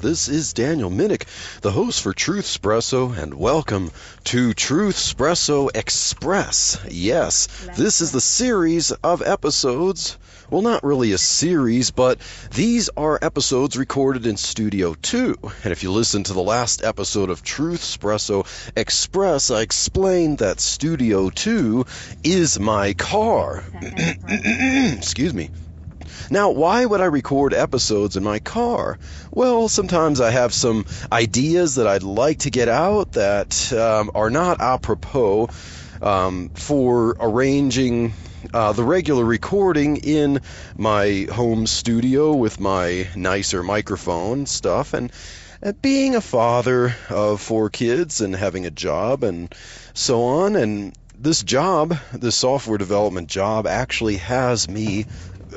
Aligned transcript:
This 0.00 0.28
is 0.28 0.54
Daniel 0.54 0.90
Minnick, 0.90 1.24
the 1.60 1.70
host 1.70 2.02
for 2.02 2.14
Truth 2.14 2.46
Espresso, 2.46 3.16
and 3.16 3.34
welcome 3.34 3.90
to 4.24 4.54
Truth 4.54 4.96
Espresso 4.96 5.68
Express. 5.74 6.78
Yes, 6.90 7.48
this 7.76 8.00
is 8.00 8.10
the 8.10 8.20
series 8.20 8.92
of 8.92 9.20
episodes. 9.20 10.16
Well, 10.48 10.62
not 10.62 10.84
really 10.84 11.12
a 11.12 11.18
series, 11.18 11.90
but 11.90 12.18
these 12.54 12.88
are 12.96 13.18
episodes 13.20 13.76
recorded 13.76 14.26
in 14.26 14.38
Studio 14.38 14.94
2. 14.94 15.36
And 15.64 15.72
if 15.72 15.82
you 15.82 15.92
listen 15.92 16.24
to 16.24 16.32
the 16.32 16.42
last 16.42 16.82
episode 16.82 17.28
of 17.28 17.42
Truth 17.42 17.82
Espresso 17.82 18.46
Express, 18.74 19.50
I 19.50 19.60
explained 19.60 20.38
that 20.38 20.60
Studio 20.60 21.28
2 21.28 21.84
is 22.24 22.58
my 22.58 22.94
car. 22.94 23.62
Excuse 24.28 25.34
me. 25.34 25.50
Now, 26.32 26.50
why 26.50 26.84
would 26.84 27.00
I 27.00 27.06
record 27.06 27.52
episodes 27.52 28.16
in 28.16 28.22
my 28.22 28.38
car? 28.38 28.98
Well, 29.32 29.68
sometimes 29.68 30.20
I 30.20 30.30
have 30.30 30.54
some 30.54 30.86
ideas 31.10 31.74
that 31.74 31.88
I'd 31.88 32.04
like 32.04 32.38
to 32.40 32.50
get 32.50 32.68
out 32.68 33.12
that 33.12 33.72
um, 33.72 34.12
are 34.14 34.30
not 34.30 34.60
apropos 34.60 35.48
um, 36.00 36.50
for 36.54 37.16
arranging 37.18 38.12
uh, 38.54 38.72
the 38.72 38.84
regular 38.84 39.24
recording 39.24 39.96
in 39.96 40.40
my 40.76 41.26
home 41.32 41.66
studio 41.66 42.32
with 42.32 42.60
my 42.60 43.08
nicer 43.16 43.64
microphone 43.64 44.46
stuff 44.46 44.94
and 44.94 45.10
uh, 45.64 45.72
being 45.72 46.14
a 46.14 46.20
father 46.20 46.94
of 47.10 47.40
four 47.40 47.70
kids 47.70 48.20
and 48.20 48.36
having 48.36 48.66
a 48.66 48.70
job 48.70 49.24
and 49.24 49.52
so 49.94 50.22
on 50.22 50.56
and 50.56 50.96
this 51.18 51.42
job 51.42 51.98
this 52.14 52.36
software 52.36 52.78
development 52.78 53.28
job 53.28 53.66
actually 53.66 54.16
has 54.16 54.68
me 54.68 55.04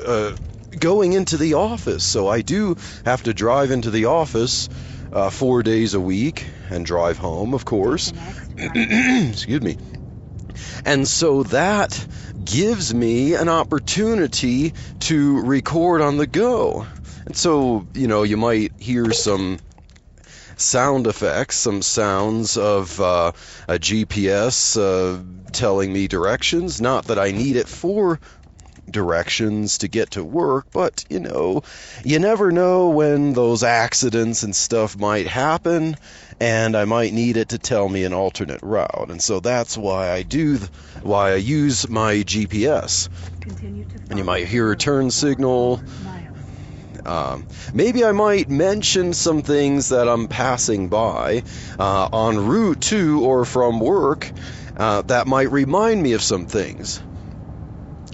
uh, 0.04 0.36
going 0.78 1.12
into 1.12 1.36
the 1.36 1.54
office. 1.54 2.04
So 2.04 2.28
I 2.28 2.42
do 2.42 2.76
have 3.04 3.22
to 3.24 3.34
drive 3.34 3.70
into 3.70 3.90
the 3.90 4.06
office 4.06 4.68
uh, 5.12 5.30
four 5.30 5.62
days 5.62 5.94
a 5.94 6.00
week 6.00 6.46
and 6.70 6.84
drive 6.84 7.18
home, 7.18 7.54
of 7.54 7.64
course. 7.64 8.12
Excuse 8.56 9.62
me. 9.62 9.76
And 10.84 11.06
so 11.06 11.42
that 11.44 12.06
gives 12.44 12.94
me 12.94 13.34
an 13.34 13.48
opportunity 13.48 14.72
to 15.00 15.40
record 15.42 16.00
on 16.00 16.16
the 16.16 16.26
go. 16.26 16.86
And 17.26 17.36
so, 17.36 17.86
you 17.94 18.06
know, 18.06 18.22
you 18.22 18.36
might 18.36 18.72
hear 18.78 19.12
some 19.12 19.58
sound 20.56 21.06
effects, 21.06 21.56
some 21.56 21.82
sounds 21.82 22.56
of 22.56 23.00
uh, 23.00 23.32
a 23.68 23.78
GPS 23.78 24.76
uh, 24.78 25.22
telling 25.52 25.92
me 25.92 26.06
directions. 26.06 26.80
Not 26.80 27.06
that 27.06 27.18
I 27.18 27.30
need 27.30 27.56
it 27.56 27.68
for 27.68 28.20
directions 28.90 29.78
to 29.78 29.88
get 29.88 30.12
to 30.12 30.24
work, 30.24 30.66
but 30.72 31.04
you 31.08 31.20
know, 31.20 31.62
you 32.04 32.18
never 32.18 32.52
know 32.52 32.88
when 32.90 33.32
those 33.32 33.62
accidents 33.62 34.42
and 34.42 34.54
stuff 34.54 34.96
might 34.98 35.26
happen, 35.26 35.96
and 36.40 36.76
I 36.76 36.84
might 36.84 37.12
need 37.12 37.36
it 37.36 37.50
to 37.50 37.58
tell 37.58 37.88
me 37.88 38.04
an 38.04 38.12
alternate 38.12 38.62
route. 38.62 39.08
And 39.10 39.22
so 39.22 39.40
that's 39.40 39.76
why 39.76 40.10
I 40.10 40.22
do, 40.22 40.58
th- 40.58 40.70
why 41.02 41.32
I 41.32 41.36
use 41.36 41.88
my 41.88 42.14
GPS. 42.16 43.08
And 44.10 44.18
you 44.18 44.24
might 44.24 44.46
hear 44.46 44.70
a 44.70 44.76
turn 44.76 45.10
signal. 45.10 45.82
Um, 47.06 47.44
maybe 47.74 48.04
I 48.04 48.12
might 48.12 48.48
mention 48.48 49.12
some 49.12 49.42
things 49.42 49.88
that 49.88 50.08
I'm 50.08 50.28
passing 50.28 50.88
by 50.88 51.42
uh, 51.78 52.08
en 52.12 52.46
route 52.46 52.80
to 52.82 53.22
or 53.24 53.44
from 53.44 53.80
work 53.80 54.32
uh, 54.76 55.02
that 55.02 55.26
might 55.26 55.50
remind 55.50 56.02
me 56.02 56.12
of 56.12 56.22
some 56.22 56.46
things. 56.46 57.00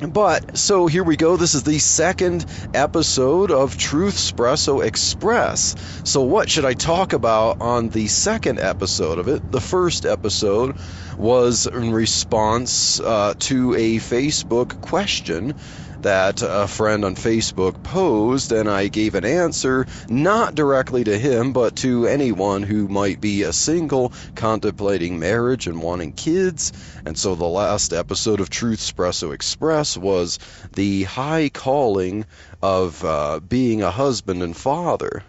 But 0.00 0.56
so 0.56 0.86
here 0.86 1.04
we 1.04 1.16
go. 1.16 1.36
This 1.36 1.54
is 1.54 1.62
the 1.62 1.78
second 1.78 2.46
episode 2.72 3.50
of 3.50 3.76
Truth 3.76 4.14
Espresso 4.16 4.82
Express. 4.82 5.74
So, 6.04 6.22
what 6.22 6.48
should 6.48 6.64
I 6.64 6.72
talk 6.72 7.12
about 7.12 7.60
on 7.60 7.90
the 7.90 8.06
second 8.06 8.60
episode 8.60 9.18
of 9.18 9.28
it? 9.28 9.52
The 9.52 9.60
first 9.60 10.06
episode 10.06 10.76
was 11.18 11.66
in 11.66 11.92
response 11.92 12.98
uh, 12.98 13.34
to 13.40 13.74
a 13.74 13.96
Facebook 13.96 14.80
question 14.80 15.54
that 16.02 16.42
a 16.42 16.66
friend 16.66 17.04
on 17.04 17.14
Facebook 17.14 17.82
posed, 17.82 18.52
and 18.52 18.68
I 18.68 18.88
gave 18.88 19.14
an 19.14 19.24
answer 19.24 19.86
not 20.08 20.54
directly 20.54 21.04
to 21.04 21.18
him, 21.18 21.52
but 21.52 21.76
to 21.76 22.06
anyone 22.06 22.62
who 22.62 22.88
might 22.88 23.20
be 23.20 23.42
a 23.42 23.52
single, 23.52 24.12
contemplating 24.34 25.18
marriage, 25.18 25.66
and 25.66 25.82
wanting 25.82 26.12
kids. 26.12 26.72
And 27.04 27.16
so 27.16 27.34
the 27.34 27.46
last 27.46 27.92
episode 27.92 28.40
of 28.40 28.50
Truth 28.50 28.80
Espresso 28.80 29.32
Express 29.32 29.96
was 29.96 30.38
the 30.74 31.04
high 31.04 31.48
calling 31.48 32.26
of 32.62 33.04
uh, 33.04 33.40
being 33.40 33.82
a 33.82 33.90
husband 33.90 34.42
and 34.42 34.56
father. 34.56 35.22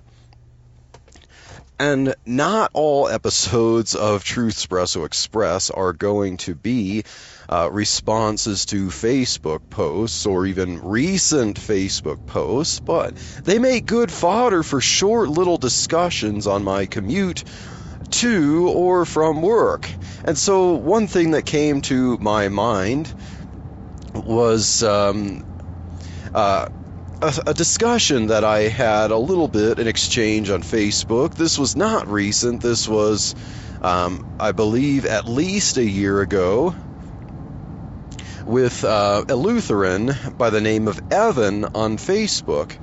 And 1.81 2.13
not 2.27 2.69
all 2.75 3.07
episodes 3.07 3.95
of 3.95 4.23
Truth 4.23 4.55
Espresso 4.57 5.03
Express 5.03 5.71
are 5.71 5.93
going 5.93 6.37
to 6.45 6.53
be 6.53 7.05
uh, 7.49 7.71
responses 7.71 8.67
to 8.67 8.89
Facebook 8.89 9.61
posts 9.71 10.27
or 10.27 10.45
even 10.45 10.79
recent 10.83 11.59
Facebook 11.59 12.23
posts, 12.27 12.79
but 12.79 13.15
they 13.45 13.57
make 13.57 13.87
good 13.87 14.11
fodder 14.11 14.61
for 14.61 14.79
short 14.79 15.29
little 15.29 15.57
discussions 15.57 16.45
on 16.45 16.63
my 16.63 16.85
commute 16.85 17.43
to 18.11 18.69
or 18.69 19.03
from 19.03 19.41
work. 19.41 19.89
And 20.23 20.37
so, 20.37 20.73
one 20.73 21.07
thing 21.07 21.31
that 21.31 21.47
came 21.47 21.81
to 21.81 22.15
my 22.19 22.49
mind 22.49 23.11
was 24.13 24.83
um, 24.83 25.43
uh, 26.31 26.67
a, 27.21 27.33
a, 27.47 27.53
discussion 27.53 28.27
that 28.27 28.43
I 28.43 28.61
had 28.61 29.11
a 29.11 29.17
little 29.17 29.47
bit 29.47 29.79
in 29.79 29.87
exchange 29.87 30.49
on 30.49 30.63
Facebook. 30.63 31.35
This 31.35 31.59
was 31.59 31.75
not 31.75 32.07
recent, 32.07 32.61
this 32.61 32.87
was, 32.87 33.35
um, 33.81 34.35
I 34.39 34.51
believe, 34.51 35.05
at 35.05 35.27
least 35.27 35.77
a 35.77 35.85
year 35.85 36.21
ago 36.21 36.75
with 38.45 38.83
uh, 38.83 39.23
a 39.29 39.35
Lutheran 39.35 40.11
by 40.37 40.49
the 40.49 40.61
name 40.61 40.87
of 40.87 40.99
Evan 41.11 41.65
on 41.65 41.97
Facebook. 41.97 42.75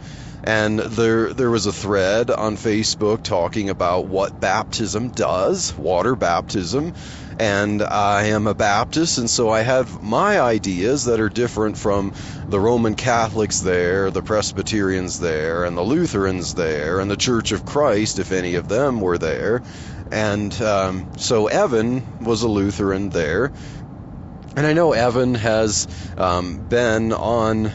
And 0.48 0.78
there, 0.78 1.34
there 1.34 1.50
was 1.50 1.66
a 1.66 1.74
thread 1.74 2.30
on 2.30 2.56
Facebook 2.56 3.22
talking 3.22 3.68
about 3.68 4.06
what 4.06 4.40
baptism 4.40 5.10
does, 5.10 5.76
water 5.76 6.16
baptism. 6.16 6.94
And 7.38 7.82
I 7.82 8.28
am 8.28 8.46
a 8.46 8.54
Baptist, 8.54 9.18
and 9.18 9.28
so 9.28 9.50
I 9.50 9.60
have 9.60 10.02
my 10.02 10.40
ideas 10.40 11.04
that 11.04 11.20
are 11.20 11.28
different 11.28 11.76
from 11.76 12.14
the 12.48 12.58
Roman 12.58 12.94
Catholics 12.94 13.60
there, 13.60 14.10
the 14.10 14.22
Presbyterians 14.22 15.20
there, 15.20 15.64
and 15.64 15.76
the 15.76 15.82
Lutherans 15.82 16.54
there, 16.54 16.98
and 16.98 17.10
the 17.10 17.16
Church 17.16 17.52
of 17.52 17.66
Christ, 17.66 18.18
if 18.18 18.32
any 18.32 18.54
of 18.54 18.68
them 18.68 19.02
were 19.02 19.18
there. 19.18 19.60
And 20.10 20.58
um, 20.62 21.12
so 21.18 21.48
Evan 21.48 22.02
was 22.22 22.42
a 22.42 22.48
Lutheran 22.48 23.10
there, 23.10 23.52
and 24.56 24.66
I 24.66 24.72
know 24.72 24.92
Evan 24.92 25.36
has 25.36 25.86
um, 26.16 26.58
been 26.68 27.12
on, 27.12 27.70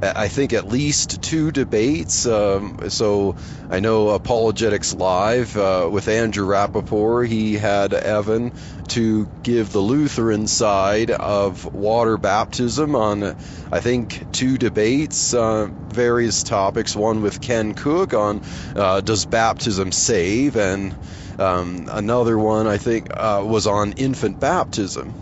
I 0.00 0.28
think, 0.28 0.52
at 0.52 0.68
least 0.68 1.22
two 1.22 1.50
debates. 1.50 2.24
Um, 2.24 2.78
so 2.88 3.34
I 3.68 3.80
know 3.80 4.10
Apologetics 4.10 4.94
Live 4.94 5.56
uh, 5.56 5.88
with 5.90 6.06
Andrew 6.06 6.46
Rappaport, 6.46 7.26
he 7.26 7.54
had 7.54 7.92
Evan 7.92 8.52
to 8.88 9.28
give 9.42 9.72
the 9.72 9.80
Lutheran 9.80 10.46
side 10.46 11.10
of 11.10 11.74
water 11.74 12.16
baptism 12.16 12.94
on, 12.94 13.36
I 13.72 13.80
think, 13.80 14.32
two 14.32 14.56
debates, 14.56 15.34
uh, 15.34 15.68
various 15.88 16.44
topics. 16.44 16.94
One 16.94 17.20
with 17.20 17.40
Ken 17.40 17.74
Cook 17.74 18.14
on 18.14 18.42
uh, 18.76 19.00
does 19.00 19.26
baptism 19.26 19.90
save, 19.90 20.56
and 20.56 20.94
um, 21.38 21.88
another 21.90 22.38
one 22.38 22.68
I 22.68 22.78
think 22.78 23.08
uh, 23.16 23.42
was 23.44 23.66
on 23.66 23.92
infant 23.92 24.38
baptism. 24.38 25.12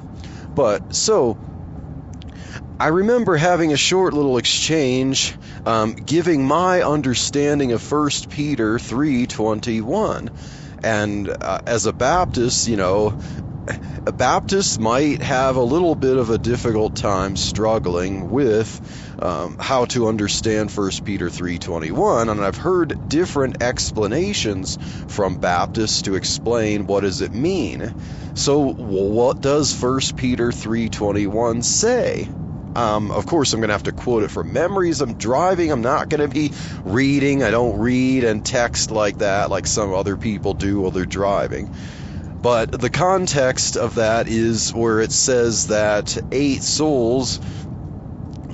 But 0.55 0.95
so 0.95 1.39
I 2.79 2.89
remember 2.89 3.37
having 3.37 3.73
a 3.73 3.79
short 3.79 4.13
little 4.13 4.37
exchange, 4.37 5.35
um, 5.65 5.95
giving 5.95 6.45
my 6.47 6.83
understanding 6.83 7.73
of 7.73 7.81
First 7.81 8.29
Peter 8.29 8.79
three 8.79 9.27
twenty 9.27 9.81
one, 9.81 10.31
and 10.83 11.35
uh, 11.41 11.59
as 11.67 11.87
a 11.87 11.95
Baptist, 11.95 12.67
you 12.67 12.77
know, 12.77 13.17
Baptists 14.05 14.79
might 14.79 15.23
have 15.23 15.57
a 15.57 15.63
little 15.63 15.95
bit 15.95 16.19
of 16.19 16.29
a 16.29 16.37
difficult 16.39 16.95
time 16.95 17.37
struggling 17.37 18.31
with 18.31 18.81
um, 19.21 19.57
how 19.59 19.87
to 19.87 20.09
understand 20.09 20.71
1 20.71 20.91
Peter 21.03 21.31
3:21, 21.31 22.31
and 22.31 22.45
I've 22.45 22.59
heard 22.59 22.97
different 23.09 23.57
explanations 23.63 24.77
from 25.09 25.37
Baptists 25.37 26.03
to 26.03 26.15
explain 26.15 26.87
what 26.87 27.01
does 27.01 27.23
it 27.23 27.33
mean. 27.33 27.95
So, 28.35 28.73
what 28.75 29.41
does 29.41 29.73
1 29.73 30.15
Peter 30.17 30.53
3:21 30.53 31.63
say? 31.65 32.29
Um, 32.77 33.11
of 33.11 33.25
course, 33.25 33.55
I'm 33.55 33.61
going 33.61 33.69
to 33.69 33.75
have 33.75 33.85
to 33.85 33.93
quote 33.93 34.23
it 34.23 34.31
from 34.31 34.53
memories. 34.53 35.01
I'm 35.01 35.15
driving. 35.15 35.73
I'm 35.73 35.81
not 35.81 36.11
going 36.11 36.21
to 36.21 36.29
be 36.29 36.53
reading. 36.85 37.43
I 37.43 37.51
don't 37.51 37.79
read 37.79 38.23
and 38.23 38.45
text 38.45 38.91
like 38.91 39.19
that, 39.19 39.51
like 39.51 39.67
some 39.67 39.95
other 39.95 40.19
people 40.19 40.53
do 40.53 40.81
while 40.81 40.91
they're 40.91 41.07
driving. 41.07 41.71
But 42.43 42.71
the 42.71 42.91
context 42.91 43.79
of 43.79 43.95
that 43.95 44.29
is 44.29 44.75
where 44.75 45.01
it 45.01 45.11
says 45.11 45.69
that 45.69 46.19
eight 46.31 46.63
souls 46.63 47.41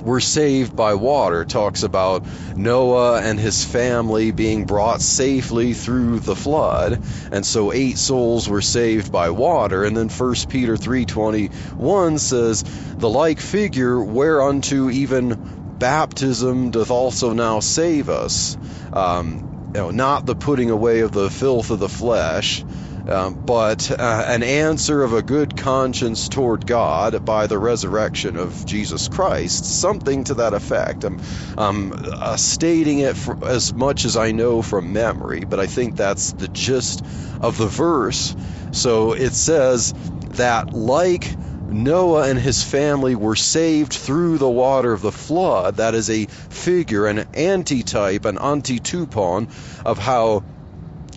were 0.03 0.19
saved 0.19 0.75
by 0.75 0.93
water. 0.93 1.45
Talks 1.45 1.83
about 1.83 2.25
Noah 2.55 3.21
and 3.21 3.39
his 3.39 3.63
family 3.63 4.31
being 4.31 4.65
brought 4.65 5.01
safely 5.01 5.73
through 5.73 6.19
the 6.19 6.35
flood, 6.35 6.99
and 7.31 7.45
so 7.45 7.71
eight 7.71 7.97
souls 7.97 8.47
were 8.49 8.61
saved 8.61 9.11
by 9.11 9.29
water. 9.29 9.83
And 9.83 9.95
then 9.95 10.09
1 10.09 10.49
Peter 10.49 10.77
3:21 10.77 12.19
says, 12.19 12.63
"The 12.97 13.09
like 13.09 13.39
figure 13.39 14.03
whereunto 14.03 14.89
even 14.89 15.37
baptism 15.79 16.71
doth 16.71 16.91
also 16.91 17.33
now 17.33 17.59
save 17.59 18.09
us." 18.09 18.57
Um, 18.91 19.71
you 19.73 19.81
know, 19.81 19.91
not 19.91 20.25
the 20.25 20.35
putting 20.35 20.69
away 20.69 20.99
of 20.99 21.11
the 21.11 21.29
filth 21.29 21.71
of 21.71 21.79
the 21.79 21.89
flesh, 21.89 22.63
um, 23.07 23.37
but 23.45 23.91
uh, 23.91 24.25
an 24.27 24.43
answer 24.43 25.03
of 25.03 25.13
a 25.13 25.21
good 25.21 25.55
conscience 25.55 26.29
toward 26.29 26.65
God 26.65 27.25
by 27.25 27.47
the 27.47 27.59
resurrection 27.59 28.37
of 28.37 28.65
Jesus 28.65 29.07
Christ, 29.07 29.65
something 29.65 30.23
to 30.25 30.35
that 30.35 30.53
effect. 30.53 31.03
I'm, 31.03 31.19
I'm 31.57 31.93
uh, 31.93 32.37
stating 32.37 32.99
it 32.99 33.17
as 33.41 33.73
much 33.73 34.05
as 34.05 34.15
I 34.15 34.31
know 34.31 34.61
from 34.61 34.93
memory, 34.93 35.43
but 35.47 35.59
I 35.59 35.67
think 35.67 35.95
that's 35.95 36.33
the 36.33 36.47
gist 36.47 37.03
of 37.41 37.57
the 37.57 37.67
verse. 37.67 38.35
So 38.71 39.13
it 39.13 39.33
says 39.33 39.93
that, 40.31 40.73
like 40.73 41.37
Noah 41.69 42.29
and 42.29 42.39
his 42.39 42.63
family 42.63 43.15
were 43.15 43.35
saved 43.35 43.93
through 43.93 44.37
the 44.37 44.49
water 44.49 44.93
of 44.93 45.01
the 45.01 45.11
flood, 45.11 45.77
that 45.77 45.93
is 45.93 46.09
a 46.09 46.25
figure, 46.27 47.05
an 47.07 47.25
antitype, 47.33 48.25
an 48.25 48.37
antitupon 48.37 49.47
of 49.85 49.97
how 49.97 50.43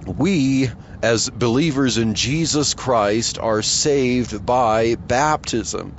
we 0.07 0.71
as 1.07 1.31
believers 1.31 1.99
in 1.99 2.15
Jesus 2.15 2.75
Christ 2.75 3.39
are 3.39 3.63
saved 3.63 4.45
by 4.45 4.97
baptism. 4.97 5.95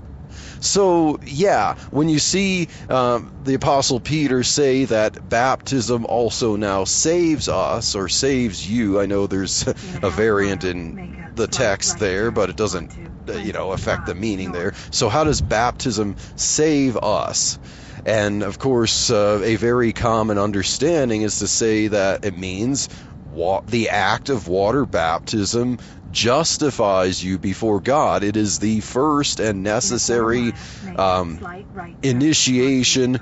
So, 0.59 1.18
yeah, 1.25 1.75
when 1.92 2.09
you 2.09 2.19
see 2.19 2.68
um, 2.89 3.31
the 3.45 3.54
Apostle 3.54 4.01
Peter 4.01 4.44
say 4.44 4.83
that 4.86 5.30
baptism 5.30 6.06
also 6.06 6.57
now 6.57 6.83
saves 6.83 7.48
us 7.48 7.95
or 7.95 8.09
saves 8.09 8.69
you, 8.69 9.00
I 9.00 9.06
know 9.06 9.27
there's 9.27 9.65
a 10.04 10.09
variant 10.09 10.65
in 10.65 11.31
the 11.36 11.48
text 11.48 12.00
there, 12.00 12.30
but 12.30 12.50
it 12.50 12.57
doesn't, 12.57 12.92
uh, 13.30 13.33
you 13.33 13.54
know, 13.54 13.71
affect 13.71 14.07
the 14.07 14.15
meaning 14.15 14.51
there. 14.51 14.74
So, 14.92 15.07
how 15.07 15.24
does 15.24 15.39
baptism 15.39 16.18
save 16.36 16.98
us? 16.98 17.59
And 18.06 18.44
of 18.44 18.59
course, 18.59 19.09
uh, 19.09 19.42
a 19.44 19.56
very 19.56 19.94
common 19.94 20.38
understanding 20.38 21.21
is 21.21 21.39
to 21.39 21.48
say 21.48 21.88
that 21.88 22.25
it 22.25 22.38
means 22.38 22.89
wa- 23.38 23.62
the 23.68 23.89
act 23.89 24.30
of 24.30 24.48
water 24.48 24.86
baptism 24.86 25.78
justifies 26.12 27.24
you 27.24 27.38
before 27.38 27.80
God. 27.80 28.24
It 28.24 28.36
is 28.36 28.60
the 28.60 28.80
first 28.81 29.39
and 29.39 29.63
necessary 29.63 30.54
um, 30.98 31.38
initiation, 32.01 33.19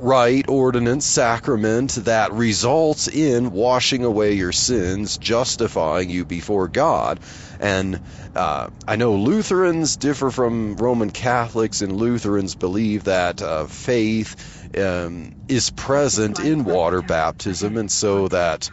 rite, 0.00 0.48
ordinance, 0.48 1.06
sacrament 1.06 1.92
that 1.92 2.32
results 2.32 3.08
in 3.08 3.50
washing 3.50 4.04
away 4.04 4.32
your 4.34 4.52
sins, 4.52 5.18
justifying 5.18 6.10
you 6.10 6.24
before 6.24 6.68
God. 6.68 7.20
And 7.60 8.00
uh, 8.34 8.68
I 8.86 8.96
know 8.96 9.16
Lutherans 9.16 9.96
differ 9.96 10.30
from 10.30 10.76
Roman 10.76 11.10
Catholics, 11.10 11.82
and 11.82 11.96
Lutherans 11.96 12.54
believe 12.54 13.04
that 13.04 13.42
uh, 13.42 13.66
faith 13.66 14.68
um, 14.76 15.34
is 15.48 15.70
present 15.70 16.38
in 16.40 16.64
water 16.64 17.02
baptism, 17.02 17.76
and 17.76 17.90
so 17.90 18.28
that 18.28 18.70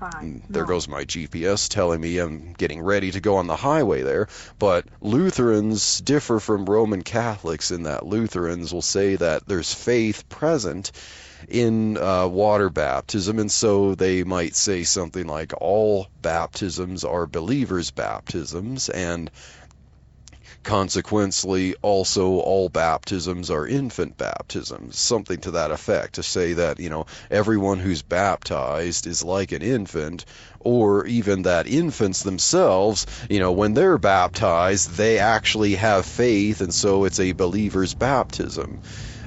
mm, 0.00 0.42
there 0.48 0.64
goes 0.64 0.88
my 0.88 1.04
GPS 1.04 1.68
telling 1.68 2.00
me 2.00 2.18
I'm 2.18 2.52
getting 2.54 2.82
ready 2.82 3.10
to 3.10 3.20
go 3.20 3.36
on 3.36 3.46
the 3.46 3.56
highway 3.56 4.02
there. 4.02 4.28
But 4.58 4.86
Lutherans 5.00 6.00
differ 6.00 6.40
from 6.40 6.66
Roman 6.66 7.02
Catholics 7.02 7.70
in 7.70 7.84
that 7.84 8.06
Lutherans 8.06 8.72
will 8.72 8.82
say 8.82 9.16
that 9.16 9.46
there's 9.46 9.72
faith 9.72 10.28
present 10.28 10.92
in 11.46 11.96
uh, 11.96 12.26
water 12.26 12.68
baptism, 12.68 13.38
and 13.38 13.50
so 13.50 13.94
they 13.94 14.24
might 14.24 14.56
say 14.56 14.82
something 14.82 15.26
like 15.26 15.52
all 15.60 16.08
baptisms 16.20 17.04
are 17.04 17.26
believers' 17.26 17.90
baptisms, 17.90 18.88
and 18.88 19.30
Consequently, 20.64 21.74
also 21.82 22.32
all 22.40 22.68
baptisms 22.68 23.50
are 23.50 23.66
infant 23.66 24.18
baptisms, 24.18 24.98
something 24.98 25.38
to 25.40 25.52
that 25.52 25.70
effect, 25.70 26.16
to 26.16 26.22
say 26.22 26.52
that, 26.54 26.80
you 26.80 26.90
know, 26.90 27.06
everyone 27.30 27.78
who's 27.78 28.02
baptized 28.02 29.06
is 29.06 29.24
like 29.24 29.52
an 29.52 29.62
infant, 29.62 30.24
or 30.60 31.06
even 31.06 31.42
that 31.42 31.66
infants 31.66 32.22
themselves, 32.22 33.06
you 33.30 33.38
know, 33.38 33.52
when 33.52 33.74
they're 33.74 33.98
baptized, 33.98 34.96
they 34.96 35.18
actually 35.18 35.76
have 35.76 36.04
faith, 36.04 36.60
and 36.60 36.74
so 36.74 37.04
it's 37.04 37.20
a 37.20 37.32
believer's 37.32 37.94
baptism. 37.94 38.80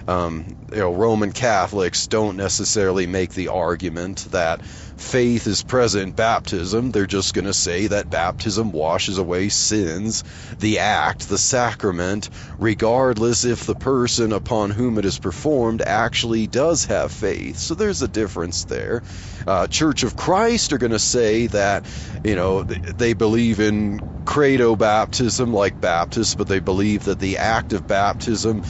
Um, 0.07 0.56
you 0.71 0.80
know, 0.80 0.94
Roman 0.94 1.31
Catholics 1.31 2.07
don't 2.07 2.38
necessarily 2.38 3.07
make 3.07 3.33
the 3.33 3.50
argument 3.50 4.27
that 4.31 4.62
faith 4.63 5.48
is 5.48 5.63
present 5.63 6.03
in 6.03 6.12
baptism. 6.12 6.92
They're 6.92 7.07
just 7.07 7.33
going 7.33 7.45
to 7.45 7.53
say 7.53 7.88
that 7.88 8.09
baptism 8.09 8.71
washes 8.71 9.18
away 9.18 9.50
sins, 9.50 10.24
the 10.59 10.80
act, 10.80 11.27
the 11.27 11.38
sacrament, 11.38 12.30
regardless 12.59 13.44
if 13.44 13.65
the 13.65 13.75
person 13.75 14.31
upon 14.31 14.69
whom 14.71 14.98
it 14.98 15.06
is 15.06 15.19
performed 15.19 15.81
actually 15.81 16.48
does 16.48 16.86
have 16.86 17.12
faith. 17.12 17.57
So 17.57 17.75
there's 17.75 18.01
a 18.01 18.07
difference 18.07 18.65
there. 18.65 19.03
Uh, 19.48 19.68
Church 19.68 20.03
of 20.03 20.15
Christ 20.15 20.71
are 20.74 20.77
going 20.77 20.92
to 20.92 21.00
say 21.00 21.48
that, 21.48 21.86
you 22.24 22.36
know, 22.36 22.63
they 22.63 23.13
believe 23.13 23.59
in 23.59 24.01
credo 24.25 24.75
baptism 24.75 25.53
like 25.53 25.81
Baptists, 25.81 26.36
but 26.36 26.48
they 26.48 26.59
believe 26.59 27.06
that 27.06 27.19
the 27.19 27.38
act 27.38 27.74
of 27.74 27.88
baptism 27.88 28.62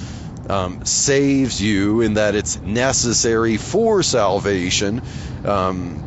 um, 0.50 0.80
saves 0.84 1.62
you 1.62 2.02
in 2.02 2.16
that 2.16 2.36
it's 2.36 2.62
necessary 2.62 3.58
for 3.58 4.04
salvation. 4.04 5.02
Um, 5.44 6.04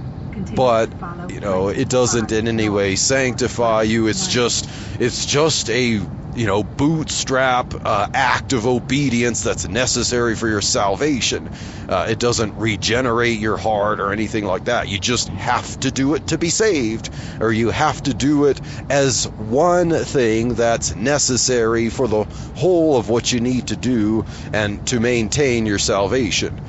but 0.55 0.93
you 1.29 1.41
know 1.41 1.69
it 1.69 1.89
doesn't 1.89 2.33
in 2.33 2.49
any 2.49 2.69
way 2.69 2.97
sanctify 2.97 3.83
you. 3.83 4.09
It's 4.09 4.27
just 4.27 4.69
it's 4.99 5.27
just 5.27 5.71
a 5.71 6.01
you 6.35 6.47
know, 6.47 6.65
bootstrap 6.65 7.75
uh, 7.85 8.09
act 8.13 8.53
of 8.53 8.67
obedience 8.67 9.43
that's 9.43 9.69
necessary 9.69 10.35
for 10.35 10.49
your 10.49 10.61
salvation. 10.61 11.49
Uh, 11.89 12.07
it 12.11 12.19
doesn't 12.19 12.57
regenerate 12.57 13.39
your 13.39 13.57
heart 13.57 14.01
or 14.01 14.13
anything 14.13 14.45
like 14.45 14.65
that. 14.65 14.89
You 14.89 14.99
just 14.99 15.29
have 15.29 15.79
to 15.81 15.91
do 15.91 16.15
it 16.15 16.29
to 16.29 16.39
be 16.39 16.51
saved, 16.51 17.11
or 17.41 17.53
you 17.53 17.71
have 17.71 18.03
to 18.05 18.15
do 18.15 18.47
it 18.47 18.61
as 18.89 19.25
one 19.25 19.91
thing 19.91 20.55
that's 20.55 20.95
necessary 20.97 21.89
for 21.89 22.09
the 22.09 22.25
whole 22.57 22.97
of 22.97 23.09
what 23.09 23.31
you 23.33 23.41
need 23.41 23.69
to 23.69 23.77
do 23.77 24.25
and 24.53 24.85
to 24.89 24.99
maintain 24.99 25.67
your 25.67 25.79
salvation. 25.79 26.61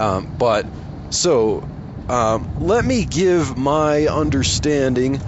Um, 0.00 0.34
but 0.38 0.66
so, 1.10 1.66
um, 2.08 2.48
let 2.60 2.84
me 2.84 3.04
give 3.04 3.56
my 3.56 4.06
understanding 4.06 5.20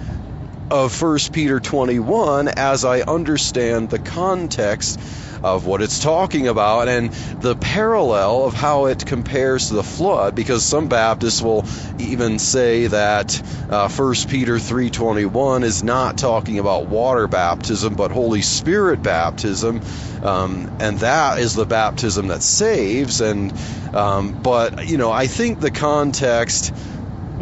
of 0.71 1.01
1 1.01 1.19
Peter 1.31 1.59
21 1.59 2.47
as 2.49 2.85
I 2.85 3.01
understand 3.01 3.89
the 3.89 3.99
context 3.99 4.99
of 5.43 5.65
what 5.65 5.81
it's 5.81 5.99
talking 5.99 6.47
about 6.47 6.87
and 6.87 7.11
the 7.39 7.55
parallel 7.55 8.45
of 8.45 8.53
how 8.53 8.85
it 8.85 9.05
compares 9.05 9.69
to 9.69 9.75
the 9.75 9.83
flood 9.83 10.35
because 10.35 10.65
some 10.65 10.87
Baptists 10.87 11.41
will 11.41 11.65
even 11.97 12.39
say 12.39 12.87
that 12.87 13.41
uh, 13.69 13.87
1 13.89 14.15
Peter 14.27 14.55
3:21 14.55 15.63
is 15.63 15.81
not 15.81 16.17
talking 16.17 16.59
about 16.59 16.87
water 16.87 17.27
baptism 17.27 17.95
but 17.95 18.11
Holy 18.11 18.41
Spirit 18.41 19.01
baptism 19.01 19.81
um, 20.21 20.69
and 20.79 20.99
that 20.99 21.39
is 21.39 21.53
the 21.53 21.65
baptism 21.65 22.27
that 22.27 22.41
saves. 22.41 23.21
And 23.21 23.53
um, 23.93 24.33
but 24.41 24.87
you 24.87 24.97
know 24.97 25.11
I 25.11 25.27
think 25.27 25.59
the 25.59 25.71
context 25.71 26.73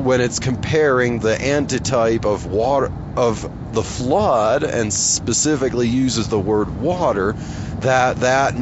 when 0.07 0.21
it's 0.21 0.39
comparing 0.39 1.19
the 1.19 1.39
antitype 1.41 2.23
of 2.23 2.45
water 2.45 2.89
of 3.17 3.41
the 3.73 3.83
flood 3.83 4.63
and 4.63 4.93
specifically 4.93 5.89
uses 5.89 6.29
the 6.29 6.39
word 6.39 6.79
water 6.79 7.33
that 7.81 8.15
that 8.21 8.53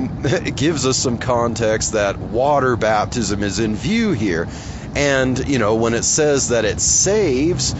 gives 0.55 0.87
us 0.87 0.97
some 0.97 1.19
context 1.19 1.91
that 1.91 2.17
water 2.19 2.75
baptism 2.75 3.43
is 3.43 3.59
in 3.59 3.75
view 3.75 4.11
here 4.11 4.47
and 4.95 5.47
you 5.47 5.59
know 5.59 5.75
when 5.75 5.93
it 5.93 6.03
says 6.03 6.47
that 6.47 6.65
it 6.65 6.79
saves 6.79 7.75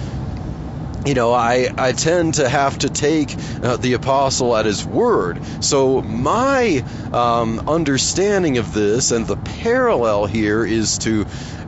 you 1.06 1.14
know, 1.14 1.34
I, 1.34 1.70
I 1.78 1.92
tend 1.92 2.36
to 2.36 2.50
have 2.50 2.80
to 2.80 2.90
take 2.90 3.36
uh, 3.62 3.78
the 3.78 3.94
apostle 3.94 4.56
at 4.56 4.66
his 4.66 4.84
word. 4.84 5.40
So, 5.60 6.02
my 6.02 6.84
um, 7.14 7.62
understanding 7.68 8.58
of 8.58 8.74
this 8.74 9.12
and 9.12 9.28
the 9.28 9.38
parallel 9.38 10.26
here 10.26 10.66
is 10.66 10.98
to 11.00 11.26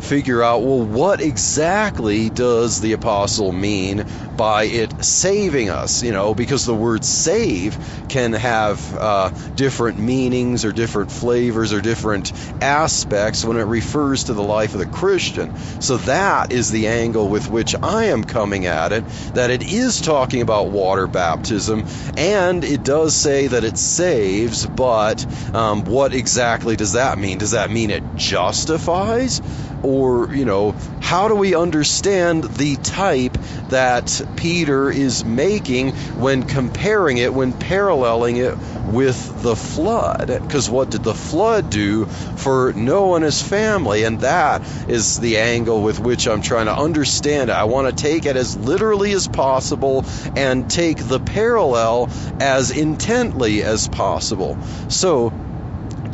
figure 0.07 0.41
out 0.41 0.63
well, 0.63 0.83
what 0.83 1.19
exactly 1.19 2.29
does 2.29 2.79
the 2.79 2.93
apostle 2.93 3.51
mean 3.51 4.05
by 4.37 4.63
it 4.63 4.93
saving 5.03 5.69
us? 5.69 6.01
You 6.01 6.13
know, 6.13 6.33
because 6.33 6.63
the 6.63 6.73
word 6.73 7.03
save 7.03 7.77
can 8.07 8.31
have 8.33 8.95
uh, 8.95 9.31
different 9.55 9.99
meanings 9.99 10.63
or 10.63 10.71
different 10.71 11.11
flavors 11.11 11.73
or 11.73 11.81
different 11.81 12.31
aspects 12.61 13.43
when 13.43 13.57
it 13.57 13.63
refers 13.63 14.23
to 14.25 14.33
the 14.33 14.43
life 14.43 14.73
of 14.73 14.79
the 14.79 14.85
Christian. 14.85 15.51
So, 15.79 15.97
that 15.97 16.51
is 16.51 16.71
the 16.71 16.87
angle 16.87 17.29
with 17.29 17.49
which 17.49 17.75
I 17.83 18.05
am 18.05 18.23
coming 18.23 18.65
at 18.65 18.93
it 18.93 19.05
that 19.33 19.49
it 19.51 19.63
is 19.63 19.99
talking 19.99 20.41
about 20.41 20.71
water 20.71 21.07
baptism, 21.07 21.83
and 22.15 22.63
it 22.63 22.83
does 22.83 23.13
say 23.13 23.47
that 23.47 23.65
it 23.65 23.77
saves, 23.77 24.65
but 24.65 25.25
um, 25.53 25.83
what 25.83 26.13
exactly 26.13 26.77
does 26.77 26.93
that 26.93 27.19
mean? 27.19 27.37
Does 27.39 27.51
that 27.51 27.69
mean 27.71 27.91
it 27.91 28.15
justifies? 28.15 29.41
Or, 29.83 30.33
you 30.33 30.45
know, 30.45 30.75
how 31.01 31.27
do 31.27 31.35
we 31.35 31.55
understand 31.55 32.43
the 32.43 32.75
type 32.77 33.37
that 33.69 34.21
Peter 34.35 34.89
is 34.89 35.23
making 35.23 35.91
when 36.19 36.43
comparing 36.43 37.17
it, 37.17 37.33
when 37.33 37.53
paralleling 37.53 38.37
it 38.37 38.57
with 38.91 39.41
the 39.43 39.55
flood? 39.55 40.27
Because 40.27 40.69
what 40.69 40.89
did 40.89 41.03
the 41.03 41.13
flood 41.13 41.69
do 41.69 42.05
for 42.05 42.73
Noah 42.73 43.15
and 43.17 43.25
his 43.25 43.41
family? 43.41 44.03
And 44.03 44.19
that 44.21 44.63
is 44.89 45.19
the 45.19 45.37
angle 45.37 45.81
with 45.81 45.99
which 45.99 46.27
I'm 46.27 46.41
trying 46.41 46.65
to 46.65 46.77
understand 46.77 47.49
it. 47.49 47.53
I 47.53 47.65
want 47.65 47.87
to 47.87 48.01
take 48.01 48.25
it 48.25 48.35
as 48.35 48.57
literally 48.57 49.13
as 49.13 49.27
possible 49.27 50.05
and 50.35 50.69
take 50.69 50.97
the 50.97 51.19
parallel 51.19 52.09
as 52.39 52.71
intently 52.71 53.63
as 53.63 53.87
possible. 53.87 54.57
So, 54.89 55.31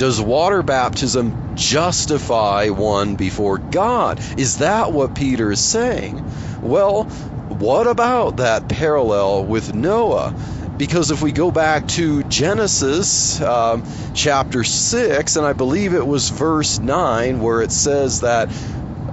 does 0.03 0.19
water 0.19 0.62
baptism 0.62 1.55
justify 1.55 2.67
one 2.67 3.15
before 3.15 3.57
God? 3.57 4.19
Is 4.38 4.57
that 4.57 4.91
what 4.91 5.15
Peter 5.15 5.50
is 5.50 5.62
saying? 5.62 6.29
Well, 6.62 7.05
what 7.48 7.88
about 7.88 8.36
that 8.36 8.67
parallel 8.67 9.45
with 9.45 9.74
Noah? 9.74 10.36
Because 10.75 11.10
if 11.10 11.22
we 11.22 11.31
go 11.31 11.51
back 11.51 11.88
to 11.88 12.22
Genesis 12.24 13.39
um, 13.39 13.86
chapter 14.13 14.65
6, 14.65 15.38
and 15.38 15.45
I 15.45 15.53
believe 15.53 15.93
it 15.93 16.05
was 16.05 16.31
verse 16.31 16.79
9, 16.79 17.39
where 17.39 17.62
it 17.62 17.72
says 17.72 18.19
that 18.19 18.50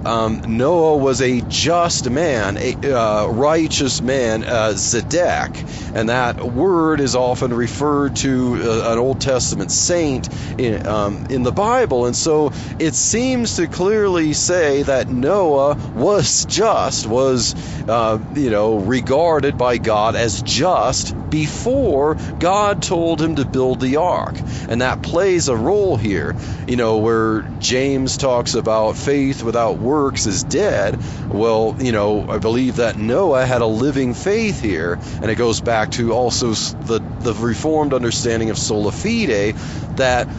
um, 0.05 0.41
Noah 0.57 0.97
was 0.97 1.21
a 1.21 1.41
just 1.41 2.09
man, 2.09 2.57
a 2.57 2.75
uh, 2.83 3.27
righteous 3.27 4.01
man, 4.01 4.43
uh, 4.43 4.73
Zedek, 4.73 5.93
and 5.95 6.09
that 6.09 6.43
word 6.43 6.99
is 6.99 7.15
often 7.15 7.53
referred 7.53 8.15
to 8.17 8.55
uh, 8.63 8.91
an 8.93 8.97
Old 8.97 9.21
Testament 9.21 9.71
saint 9.71 10.27
in, 10.59 10.87
um, 10.87 11.27
in 11.29 11.43
the 11.43 11.51
Bible, 11.51 12.07
and 12.07 12.15
so 12.15 12.51
it 12.79 12.95
seems 12.95 13.57
to 13.57 13.67
clearly 13.67 14.33
say 14.33 14.81
that 14.83 15.07
Noah 15.09 15.75
was 15.93 16.45
just, 16.45 17.05
was 17.05 17.53
uh, 17.87 18.17
you 18.33 18.49
know 18.49 18.77
regarded 18.79 19.57
by 19.57 19.77
God 19.77 20.15
as 20.15 20.41
just 20.41 21.15
before 21.29 22.15
God 22.39 22.81
told 22.81 23.21
him 23.21 23.35
to 23.35 23.45
build 23.45 23.79
the 23.79 23.97
ark, 23.97 24.35
and 24.67 24.81
that 24.81 25.03
plays 25.03 25.47
a 25.47 25.55
role 25.55 25.95
here. 25.95 26.35
You 26.67 26.75
know 26.75 26.97
where 26.97 27.43
James 27.59 28.17
talks 28.17 28.55
about 28.55 28.97
faith 28.97 29.43
without 29.43 29.77
works 29.77 29.90
is 29.91 30.43
dead. 30.45 30.99
Well, 31.29 31.75
you 31.79 31.91
know, 31.91 32.25
I 32.29 32.37
believe 32.37 32.77
that 32.77 32.97
Noah 32.97 33.45
had 33.45 33.61
a 33.61 33.65
living 33.65 34.13
faith 34.13 34.61
here, 34.61 34.97
and 35.21 35.29
it 35.29 35.35
goes 35.35 35.59
back 35.59 35.91
to 35.91 36.13
also 36.13 36.53
the 36.53 36.99
the 37.19 37.33
reformed 37.33 37.93
understanding 37.93 38.51
of 38.51 38.57
sola 38.57 38.91
fide 38.93 39.55
that 39.97 40.29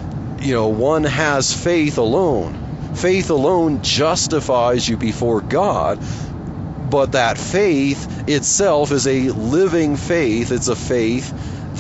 you 0.41 0.55
know 0.55 0.69
one 0.69 1.05
has 1.05 1.53
faith 1.53 1.99
alone. 1.99 2.95
Faith 2.95 3.29
alone 3.29 3.83
justifies 3.83 4.89
you 4.89 4.97
before 4.97 5.43
God, 5.43 5.99
but 6.91 7.13
that 7.13 7.37
faith 7.37 8.29
itself 8.29 8.91
is 8.91 9.07
a 9.07 9.31
living 9.31 9.97
faith. 9.97 10.51
It's 10.51 10.69
a 10.69 10.77
faith 10.77 11.33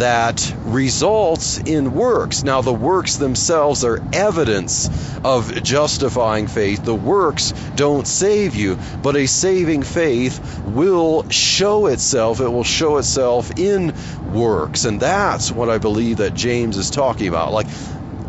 that 0.02 0.52
results 0.64 1.59
in 1.59 1.94
works. 1.94 2.42
Now, 2.42 2.61
the 2.61 2.73
works 2.73 3.18
themselves 3.18 3.85
are 3.85 4.02
evidence 4.12 4.90
of 5.23 5.62
justifying 5.62 6.49
faith. 6.49 6.85
The 6.85 6.92
works 6.92 7.52
don't 7.76 8.04
save 8.04 8.56
you, 8.56 8.80
but 9.00 9.14
a 9.14 9.26
saving 9.26 9.85
faith 9.85 10.61
will 10.64 11.28
show 11.30 11.87
itself. 11.87 12.40
It 12.40 12.49
will 12.49 12.64
show 12.64 12.97
itself 12.97 13.52
in 13.61 13.94
works. 14.32 14.87
And 14.87 14.99
that's 14.99 15.52
what 15.52 15.71
I 15.71 15.78
believe 15.78 16.16
that 16.16 16.35
James 16.35 16.76
is 16.78 16.90
talking 16.90 17.28
about. 17.28 17.52
Like, 17.52 17.68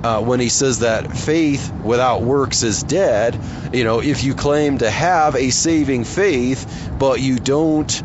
uh, 0.03 0.21
when 0.21 0.39
he 0.39 0.49
says 0.49 0.79
that 0.79 1.11
faith 1.11 1.73
without 1.83 2.21
works 2.21 2.61
is 2.61 2.83
dead, 2.83 3.39
you 3.73 3.83
know, 3.83 3.99
if 3.99 4.23
you 4.23 4.35
claim 4.35 4.77
to 4.77 4.91
have 4.91 5.35
a 5.35 5.49
saving 5.49 6.03
faith, 6.03 6.91
but 6.99 7.19
you 7.19 7.39
don't 7.39 8.03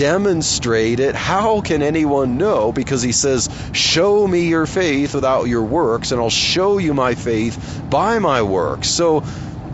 demonstrate 0.00 0.98
it, 0.98 1.14
how 1.14 1.60
can 1.60 1.82
anyone 1.82 2.38
know? 2.38 2.72
Because 2.72 3.02
he 3.02 3.12
says, 3.12 3.50
Show 3.72 4.26
me 4.26 4.48
your 4.48 4.64
faith 4.64 5.14
without 5.14 5.44
your 5.44 5.62
works, 5.62 6.10
and 6.10 6.18
I'll 6.18 6.30
show 6.30 6.78
you 6.78 6.94
my 6.94 7.14
faith 7.14 7.84
by 7.90 8.18
my 8.18 8.40
works. 8.40 8.88
So, 8.88 9.22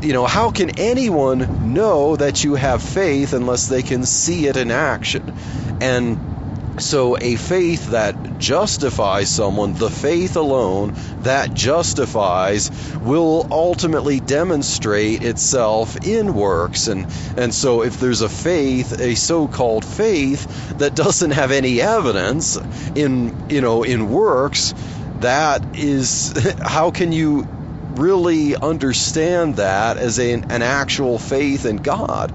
you 0.03 0.13
know, 0.13 0.27
how 0.27 0.51
can 0.51 0.81
anyone 0.81 1.73
know 1.75 2.17
that 2.17 2.43
you 2.43 2.57
have 2.57 2.83
faith 2.83 3.35
unless 3.35 3.69
they 3.69 3.85
can 3.85 4.05
see 4.05 4.49
it 4.49 4.57
in 4.57 4.73
action? 4.73 5.33
And 5.81 6.36
so, 6.79 7.17
a 7.19 7.37
faith 7.37 7.87
that 7.89 8.39
justifies 8.39 9.31
someone, 9.31 9.75
the 9.75 9.89
faith 9.89 10.37
alone 10.37 10.95
that 11.21 11.55
justifies, 11.55 12.71
will 13.03 13.47
ultimately 13.51 14.21
demonstrate 14.21 15.23
itself 15.23 15.97
in 16.07 16.35
works. 16.35 16.87
And, 16.87 17.07
and 17.37 17.55
so, 17.55 17.83
if 17.83 17.99
there's 17.99 18.21
a 18.21 18.29
faith, 18.29 19.01
a 19.01 19.15
so 19.15 19.49
called 19.49 19.85
faith, 19.85 20.79
that 20.79 20.95
doesn't 20.95 21.31
have 21.31 21.51
any 21.51 21.81
evidence 21.81 22.59
in, 22.95 23.49
you 23.49 23.61
know, 23.61 23.83
in 23.83 24.11
works, 24.11 24.75
that 25.21 25.77
is, 25.77 26.35
how 26.63 26.91
can 26.91 27.13
you 27.13 27.47
really 27.97 28.55
understand 28.55 29.57
that 29.57 29.97
as 29.97 30.19
a, 30.19 30.33
an 30.35 30.63
actual 30.63 31.19
faith 31.19 31.65
in 31.65 31.79
God? 31.79 32.33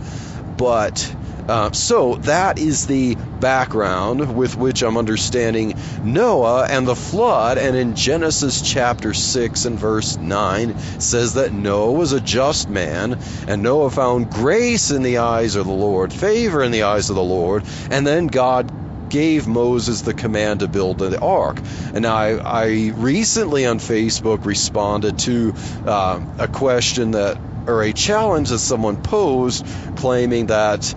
But 0.58 1.16
uh, 1.48 1.72
so 1.72 2.16
that 2.16 2.58
is 2.58 2.86
the 2.86 3.16
background 3.40 4.36
with 4.36 4.56
which 4.56 4.82
I'm 4.82 4.98
understanding 4.98 5.76
Noah 6.04 6.68
and 6.70 6.88
the 6.88 6.96
flood. 6.96 7.58
And 7.58 7.76
in 7.76 7.96
Genesis 7.96 8.62
chapter 8.62 9.14
6 9.14 9.66
and 9.66 9.78
verse 9.80 10.18
9 10.18 10.78
says 11.00 11.34
that 11.34 11.52
Noah 11.52 11.94
was 11.94 12.14
a 12.14 12.22
just 12.22 12.70
man, 12.70 13.18
and 13.48 13.64
Noah 13.64 13.90
found 13.90 14.30
grace 14.30 14.92
in 14.92 15.04
the 15.04 15.18
eyes 15.18 15.56
of 15.56 15.66
the 15.66 15.72
Lord, 15.72 16.14
favor 16.14 16.64
in 16.64 16.72
the 16.72 16.84
eyes 16.84 17.10
of 17.10 17.16
the 17.16 17.24
Lord. 17.24 17.64
And 17.90 18.06
then 18.06 18.28
God 18.28 19.10
gave 19.10 19.46
Moses 19.46 20.02
the 20.02 20.14
command 20.14 20.62
to 20.62 20.68
build 20.68 21.00
the 21.00 21.20
ark. 21.20 21.60
And 21.94 22.06
I, 22.06 22.38
I 22.38 22.92
recently 22.96 23.66
on 23.66 23.80
Facebook 23.80 24.46
responded 24.46 25.20
to 25.20 25.54
uh, 25.86 26.22
a 26.40 26.48
question 26.48 27.12
that 27.12 27.38
or 27.68 27.84
a 27.84 27.94
challenge 27.94 28.50
that 28.50 28.60
someone 28.60 29.02
posed 29.04 29.66
claiming 29.96 30.48
that 30.48 30.96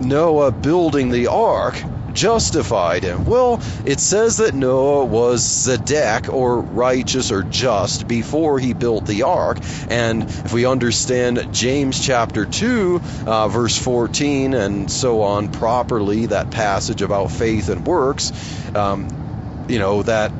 Noah 0.00 0.52
building 0.52 1.10
the 1.10 1.28
ark 1.28 1.82
justified 2.12 3.04
him? 3.04 3.24
Well, 3.24 3.60
it 3.84 4.00
says 4.00 4.38
that 4.38 4.54
Noah 4.54 5.04
was 5.04 5.42
Zedek, 5.42 6.32
or 6.32 6.60
righteous 6.60 7.30
or 7.30 7.42
just, 7.42 8.08
before 8.08 8.58
he 8.58 8.72
built 8.72 9.06
the 9.06 9.22
ark. 9.22 9.58
And 9.88 10.24
if 10.24 10.52
we 10.52 10.66
understand 10.66 11.52
James 11.52 12.04
chapter 12.04 12.46
2, 12.46 13.00
uh, 13.26 13.48
verse 13.48 13.78
14, 13.78 14.54
and 14.54 14.90
so 14.90 15.22
on 15.22 15.48
properly, 15.48 16.26
that 16.26 16.50
passage 16.50 17.02
about 17.02 17.30
faith 17.30 17.68
and 17.68 17.86
works, 17.86 18.32
um, 18.74 19.66
you 19.68 19.78
know, 19.78 20.02
that 20.02 20.32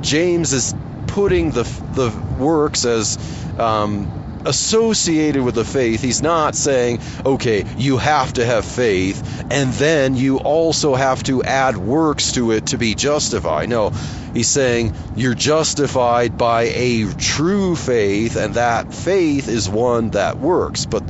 James 0.00 0.52
is 0.52 0.74
putting 1.08 1.50
the, 1.50 1.64
the 1.94 2.10
works 2.38 2.84
as. 2.84 3.18
Um, 3.58 4.22
associated 4.46 5.42
with 5.42 5.54
the 5.54 5.64
faith. 5.64 6.00
He's 6.00 6.22
not 6.22 6.54
saying, 6.54 7.00
okay, 7.24 7.64
you 7.76 7.98
have 7.98 8.32
to 8.34 8.44
have 8.44 8.64
faith, 8.64 9.44
and 9.50 9.72
then 9.74 10.14
you 10.16 10.38
also 10.38 10.94
have 10.94 11.22
to 11.24 11.42
add 11.42 11.76
works 11.76 12.32
to 12.32 12.52
it 12.52 12.66
to 12.66 12.78
be 12.78 12.94
justified. 12.94 13.68
No, 13.68 13.90
he's 14.32 14.48
saying 14.48 14.92
you're 15.14 15.34
justified 15.34 16.38
by 16.38 16.62
a 16.62 17.12
true 17.14 17.76
faith, 17.76 18.36
and 18.36 18.54
that 18.54 18.94
faith 18.94 19.48
is 19.48 19.68
one 19.68 20.10
that 20.10 20.38
works. 20.38 20.86
But 20.86 21.02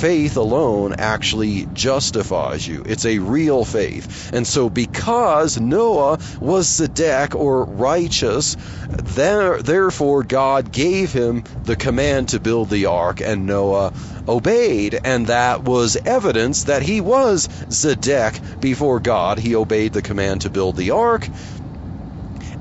faith 0.00 0.38
alone 0.38 0.94
actually 0.96 1.66
justifies 1.74 2.66
you. 2.66 2.82
It's 2.86 3.04
a 3.04 3.18
real 3.18 3.66
faith. 3.66 4.30
And 4.32 4.46
so, 4.46 4.70
because 4.70 5.60
Noah 5.60 6.18
was 6.40 6.68
Zedek 6.68 7.34
or 7.34 7.66
righteous, 7.66 8.56
there, 8.88 9.60
therefore 9.60 10.22
God 10.22 10.72
gave 10.72 11.12
him 11.12 11.44
the 11.64 11.76
command 11.76 12.30
to 12.30 12.40
build 12.40 12.70
the 12.70 12.86
ark, 12.86 13.20
and 13.20 13.44
Noah 13.44 13.92
obeyed. 14.26 14.98
And 15.04 15.26
that 15.26 15.64
was 15.64 15.98
evidence 16.06 16.64
that 16.64 16.80
he 16.80 17.02
was 17.02 17.48
Zedek 17.68 18.40
before 18.58 19.00
God. 19.00 19.38
He 19.38 19.54
obeyed 19.54 19.92
the 19.92 20.00
command 20.00 20.40
to 20.42 20.50
build 20.50 20.76
the 20.76 20.92
ark. 20.92 21.28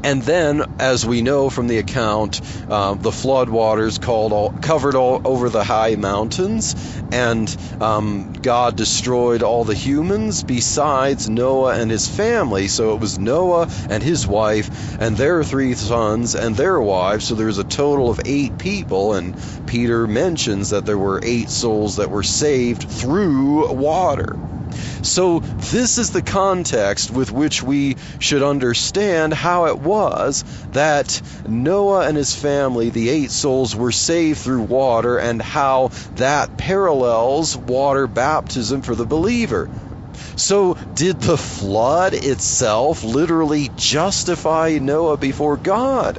And 0.01 0.21
then, 0.21 0.63
as 0.79 1.05
we 1.05 1.21
know 1.21 1.49
from 1.49 1.67
the 1.67 1.77
account, 1.77 2.39
uh, 2.69 2.95
the 2.95 3.11
flood 3.11 3.49
waters 3.49 3.97
called 3.97 4.31
all, 4.31 4.51
covered 4.61 4.95
all 4.95 5.19
over 5.25 5.49
the 5.49 5.63
high 5.63 5.95
mountains, 5.95 6.75
and 7.11 7.53
um, 7.81 8.31
God 8.41 8.77
destroyed 8.77 9.43
all 9.43 9.65
the 9.65 9.73
humans 9.73 10.43
besides 10.43 11.29
Noah 11.29 11.75
and 11.75 11.91
his 11.91 12.07
family. 12.07 12.69
So 12.69 12.93
it 12.93 13.01
was 13.01 13.19
Noah 13.19 13.67
and 13.89 14.01
his 14.01 14.25
wife 14.25 14.95
and 14.99 15.17
their 15.17 15.43
three 15.43 15.75
sons 15.75 16.33
and 16.33 16.55
their 16.55 16.79
wives. 16.79 17.25
So 17.25 17.35
there's 17.35 17.57
a 17.57 17.65
total 17.65 18.09
of 18.09 18.21
eight 18.25 18.57
people, 18.57 19.13
and 19.15 19.35
Peter 19.65 20.07
mentions 20.07 20.69
that 20.69 20.85
there 20.85 20.97
were 20.97 21.19
eight 21.23 21.49
souls 21.49 21.97
that 21.97 22.09
were 22.09 22.23
saved 22.23 22.83
through 22.83 23.73
water. 23.73 24.37
So, 25.01 25.39
this 25.39 25.97
is 25.97 26.11
the 26.11 26.21
context 26.21 27.09
with 27.09 27.31
which 27.31 27.63
we 27.63 27.95
should 28.19 28.43
understand 28.43 29.33
how 29.33 29.67
it 29.67 29.79
was 29.79 30.43
that 30.73 31.21
Noah 31.47 32.07
and 32.07 32.17
his 32.17 32.35
family, 32.35 32.89
the 32.89 33.09
eight 33.09 33.31
souls, 33.31 33.75
were 33.75 33.93
saved 33.93 34.39
through 34.39 34.63
water, 34.63 35.17
and 35.17 35.41
how 35.41 35.91
that 36.15 36.57
parallels 36.57 37.55
water 37.55 38.07
baptism 38.07 38.81
for 38.81 38.93
the 38.93 39.05
believer. 39.05 39.69
So, 40.35 40.75
did 40.95 41.21
the 41.21 41.37
flood 41.37 42.13
itself 42.13 43.03
literally 43.03 43.69
justify 43.77 44.79
Noah 44.81 45.17
before 45.17 45.57
God? 45.57 46.17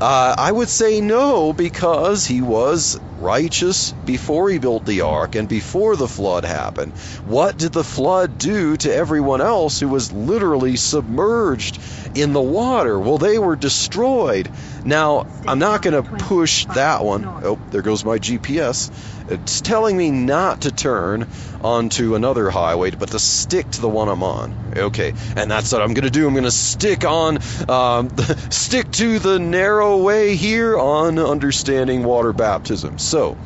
Uh, 0.00 0.34
I 0.36 0.52
would 0.52 0.68
say 0.68 1.00
no, 1.00 1.52
because 1.52 2.26
he 2.26 2.42
was 2.42 3.00
righteous 3.18 3.92
before 4.04 4.50
he 4.50 4.58
built 4.58 4.84
the 4.84 5.02
ark 5.02 5.34
and 5.34 5.48
before 5.48 5.96
the 5.96 6.08
flood 6.08 6.44
happened. 6.44 6.92
What 7.24 7.56
did 7.56 7.72
the 7.72 7.84
flood 7.84 8.38
do 8.38 8.76
to 8.78 8.94
everyone 8.94 9.40
else 9.40 9.80
who 9.80 9.88
was 9.88 10.12
literally 10.12 10.76
submerged 10.76 11.78
in 12.14 12.32
the 12.32 12.42
water? 12.42 12.98
Well, 12.98 13.18
they 13.18 13.38
were 13.38 13.56
destroyed. 13.56 14.50
Now, 14.84 15.26
I'm 15.46 15.58
not 15.58 15.82
going 15.82 16.02
to 16.02 16.16
push 16.16 16.66
that 16.66 17.04
one. 17.04 17.24
Oh, 17.24 17.58
there 17.70 17.82
goes 17.82 18.04
my 18.04 18.18
GPS. 18.18 18.90
It's 19.28 19.60
telling 19.60 19.96
me 19.96 20.10
not 20.10 20.62
to 20.62 20.70
turn 20.70 21.26
onto 21.60 22.14
another 22.14 22.48
highway, 22.50 22.90
but 22.92 23.10
to 23.10 23.18
stick 23.18 23.70
to 23.72 23.80
the 23.80 23.88
one 23.88 24.08
I'm 24.08 24.22
on. 24.22 24.54
Okay, 24.76 25.14
and 25.34 25.50
that's 25.50 25.72
what 25.72 25.82
I'm 25.82 25.94
going 25.94 26.04
to 26.04 26.10
do. 26.10 26.26
I'm 26.26 26.34
going 26.34 26.44
to 26.44 26.50
stick 26.50 27.04
on, 27.04 27.38
um, 27.68 28.10
stick 28.50 28.90
to 28.92 29.18
the 29.18 29.38
narrow 29.38 29.96
way 30.02 30.36
here 30.36 30.78
on 30.78 31.18
understanding 31.18 32.04
water 32.04 32.32
baptism. 32.32 32.98
So, 33.06 33.36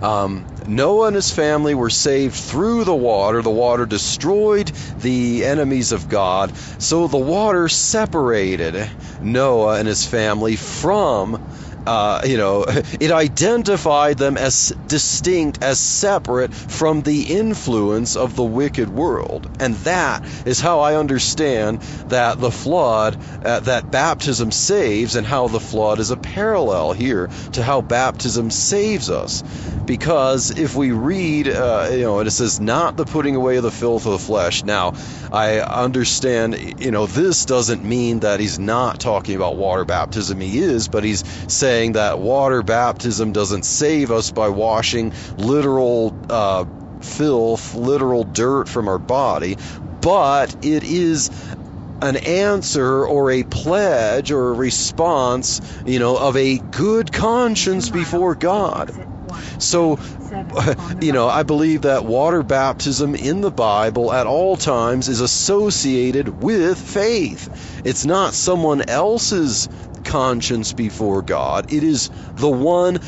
um, 0.00 0.46
Noah 0.66 1.08
and 1.08 1.16
his 1.16 1.30
family 1.30 1.74
were 1.74 1.90
saved 1.90 2.34
through 2.34 2.84
the 2.84 2.94
water. 2.94 3.42
The 3.42 3.50
water 3.50 3.86
destroyed 3.86 4.70
the 5.00 5.44
enemies 5.44 5.92
of 5.92 6.08
God. 6.08 6.52
So 6.78 7.08
the 7.08 7.16
water 7.16 7.68
separated 7.68 8.88
Noah 9.20 9.78
and 9.78 9.88
his 9.88 10.04
family 10.04 10.56
from 10.56 11.45
uh, 11.86 12.22
you 12.24 12.36
know, 12.36 12.64
it 13.00 13.10
identified 13.10 14.18
them 14.18 14.36
as 14.36 14.74
distinct, 14.86 15.62
as 15.62 15.78
separate 15.78 16.52
from 16.52 17.02
the 17.02 17.22
influence 17.22 18.16
of 18.16 18.36
the 18.36 18.44
wicked 18.44 18.88
world. 18.88 19.48
And 19.60 19.74
that 19.76 20.24
is 20.46 20.60
how 20.60 20.80
I 20.80 20.96
understand 20.96 21.80
that 22.08 22.38
the 22.38 22.50
flood, 22.50 23.16
uh, 23.44 23.60
that 23.60 23.90
baptism 23.90 24.50
saves, 24.50 25.16
and 25.16 25.26
how 25.26 25.48
the 25.48 25.60
flood 25.60 26.00
is 26.00 26.10
a 26.10 26.16
parallel 26.16 26.92
here 26.92 27.28
to 27.52 27.62
how 27.62 27.80
baptism 27.80 28.50
saves 28.50 29.10
us. 29.10 29.42
Because 29.86 30.50
if 30.50 30.74
we 30.74 30.90
read, 30.90 31.48
uh, 31.48 31.88
you 31.92 32.02
know, 32.02 32.18
and 32.18 32.26
it 32.26 32.32
says, 32.32 32.60
not 32.60 32.96
the 32.96 33.04
putting 33.04 33.36
away 33.36 33.56
of 33.56 33.62
the 33.62 33.70
filth 33.70 34.06
of 34.06 34.12
the 34.12 34.18
flesh. 34.18 34.64
Now, 34.64 34.94
I 35.30 35.60
understand, 35.60 36.80
you 36.80 36.90
know, 36.90 37.06
this 37.06 37.44
doesn't 37.44 37.84
mean 37.84 38.20
that 38.20 38.40
he's 38.40 38.58
not 38.58 38.98
talking 38.98 39.36
about 39.36 39.56
water 39.56 39.84
baptism. 39.84 40.40
He 40.40 40.58
is, 40.58 40.88
but 40.88 41.04
he's 41.04 41.22
saying 41.46 41.75
saying 41.76 41.92
that 41.92 42.18
water 42.18 42.62
baptism 42.62 43.32
doesn't 43.32 43.62
save 43.62 44.10
us 44.10 44.30
by 44.30 44.48
washing 44.48 45.12
literal 45.36 46.16
uh, 46.30 46.64
filth, 47.02 47.74
literal 47.74 48.24
dirt 48.24 48.66
from 48.66 48.88
our 48.88 48.98
body, 48.98 49.58
but 50.00 50.64
it 50.64 50.84
is 50.84 51.30
an 52.00 52.16
answer 52.16 53.04
or 53.06 53.30
a 53.30 53.42
pledge 53.42 54.30
or 54.30 54.48
a 54.48 54.52
response, 54.54 55.60
you 55.84 55.98
know, 55.98 56.16
of 56.16 56.34
a 56.38 56.56
good 56.56 57.12
conscience 57.12 57.90
before 57.90 58.34
God. 58.34 58.94
So, 59.58 59.98
you 61.00 61.12
know, 61.12 61.28
I 61.28 61.42
believe 61.42 61.82
that 61.82 62.04
water 62.04 62.42
baptism 62.42 63.14
in 63.14 63.40
the 63.40 63.50
Bible 63.50 64.12
at 64.12 64.26
all 64.26 64.56
times 64.56 65.08
is 65.08 65.20
associated 65.20 66.42
with 66.42 66.78
faith. 66.78 67.82
It's 67.84 68.04
not 68.04 68.34
someone 68.34 68.82
else's 68.88 69.68
conscience 70.06 70.72
before 70.72 71.20
God. 71.22 71.66
It 71.72 71.82
is 71.82 72.10
the 72.36 72.48
one 72.48 73.00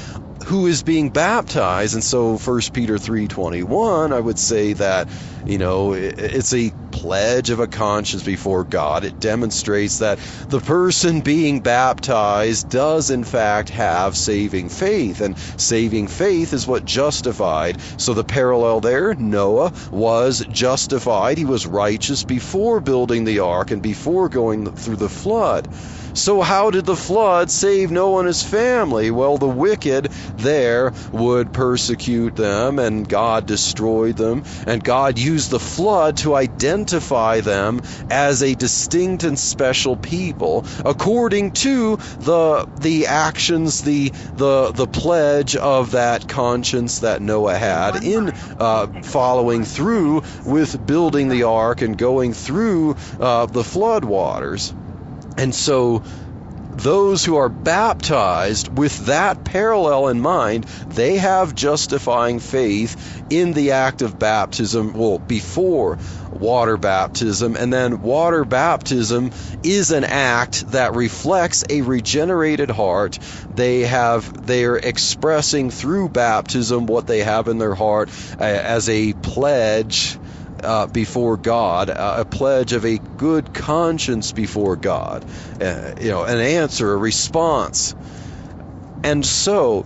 who 0.47 0.67
is 0.67 0.83
being 0.83 1.11
baptized. 1.11 1.95
And 1.95 2.05
so 2.05 2.37
1 2.37 2.61
peter 2.73 2.97
3.21 2.97 4.13
i 4.13 4.21
would 4.21 4.39
say 4.39 4.73
that 4.73 5.09
you 5.47 5.59
know 5.59 5.93
it's 5.93 6.53
a 6.55 6.73
pledge 6.91 7.51
of 7.51 7.61
a 7.61 7.69
conscience 7.69 8.23
before 8.23 8.65
god. 8.65 9.05
It 9.05 9.21
demonstrates 9.21 9.99
that 9.99 10.19
the 10.49 10.61
person 10.61 11.21
being 11.21 11.61
baptized 11.61 12.69
does 12.69 13.11
in 13.11 13.25
fact 13.25 13.69
have 13.71 14.17
saving 14.17 14.69
faith. 14.69 15.21
And 15.21 15.39
saving 15.57 16.09
faith 16.09 16.53
is 16.53 16.67
what 16.67 16.85
justified. 16.85 17.81
So 17.97 18.15
the 18.15 18.25
parallel 18.25 18.81
there 18.81 19.15
noah 19.15 19.73
was 19.93 20.45
justified. 20.51 21.39
He 21.39 21.45
was 21.45 21.67
righteous 21.67 22.25
before 22.25 22.81
building 22.81 23.25
the 23.25 23.41
ark 23.41 23.71
and 23.71 23.83
before 23.83 24.29
going 24.29 24.71
through 24.73 24.97
the 24.97 25.09
flood 25.09 25.69
so, 26.19 26.41
how 26.43 26.71
did 26.71 26.85
the 26.85 26.97
flood 26.97 27.51
save 27.51 27.91
Noah 27.91 28.21
and 28.21 28.27
his 28.27 28.43
family? 28.43 29.11
Well, 29.11 29.39
the 29.39 29.49
wicked 29.49 30.11
there 30.37 30.93
would 31.13 31.53
persecute 31.53 32.37
them, 32.37 32.79
and 32.79 33.09
God 33.09 33.47
destroyed 33.47 34.17
them, 34.17 34.45
and 34.67 34.83
God 34.83 35.19
used 35.19 35.51
the 35.51 35.61
flood 35.61 36.19
to 36.19 36.35
identify 36.35 37.41
them 37.41 37.81
as 38.11 38.43
a 38.43 38.55
distinct 38.55 39.25
and 39.25 39.39
special 39.39 39.97
people 39.97 40.67
according 40.85 41.53
to 41.53 41.97
the 42.19 42.67
the 42.81 43.07
actions, 43.07 43.83
the 43.83 44.13
the 44.37 44.73
the 44.73 44.87
pledge 44.87 45.57
of 45.57 45.93
that 45.93 46.29
conscience 46.29 47.01
that 47.01 47.23
Noah 47.23 47.57
had 47.57 48.03
in 48.03 48.31
uh, 48.59 48.87
following 49.03 49.65
through 49.65 50.23
with 50.45 50.85
building 50.87 51.29
the 51.29 51.45
ark 51.45 51.81
and 51.81 51.97
going 51.97 52.33
through 52.33 52.97
uh, 53.21 53.47
the 53.47 53.65
flood 53.65 54.05
waters. 54.05 54.75
And 55.39 55.55
so 55.55 56.03
those 56.79 57.25
who 57.25 57.37
are 57.37 57.49
baptized 57.49 58.77
with 58.77 59.07
that 59.07 59.45
parallel 59.45 60.09
in 60.09 60.21
mind, 60.21 60.67
they 60.89 61.17
have 61.17 61.55
justifying 61.55 62.41
faith 62.41 63.23
in 63.31 63.53
the 63.53 63.73
act 63.73 64.03
of 64.03 64.19
baptism, 64.19 64.93
well, 64.95 65.19
before 65.19 65.99
water 66.31 66.77
baptism. 66.77 67.57
And 67.57 67.73
then 67.73 68.03
water 68.03 68.45
baptism 68.45 69.31
is 69.63 69.91
an 69.91 70.05
act 70.05 70.71
that 70.73 70.95
reflects 70.95 71.65
a 71.69 71.83
regenerated 71.83 72.71
heart. 72.71 73.19
They 73.55 73.81
have, 73.83 74.47
they 74.47 74.65
are 74.65 74.77
expressing 74.77 75.71
through 75.71 76.11
baptism 76.11 76.87
what 76.87 77.07
they 77.07 77.21
have 77.21 77.49
in 77.49 77.59
their 77.59 77.75
heart 77.75 78.11
uh, 78.39 78.45
as 78.45 78.89
a 78.89 79.13
pledge 79.15 80.19
uh, 80.63 80.87
before 80.87 81.37
God, 81.37 81.91
uh, 81.91 82.17
a 82.19 82.25
pledge 82.25 82.73
of 82.73 82.85
a 82.85 82.99
good 82.99 83.53
conscience 83.53 84.33
before 84.33 84.77
God, 84.77 85.25
uh, 85.61 85.93
you 86.01 86.11
know, 86.11 86.25
an 86.25 86.39
answer, 86.41 86.93
a 86.93 86.97
response. 86.97 87.95
And 89.05 89.25
so, 89.25 89.85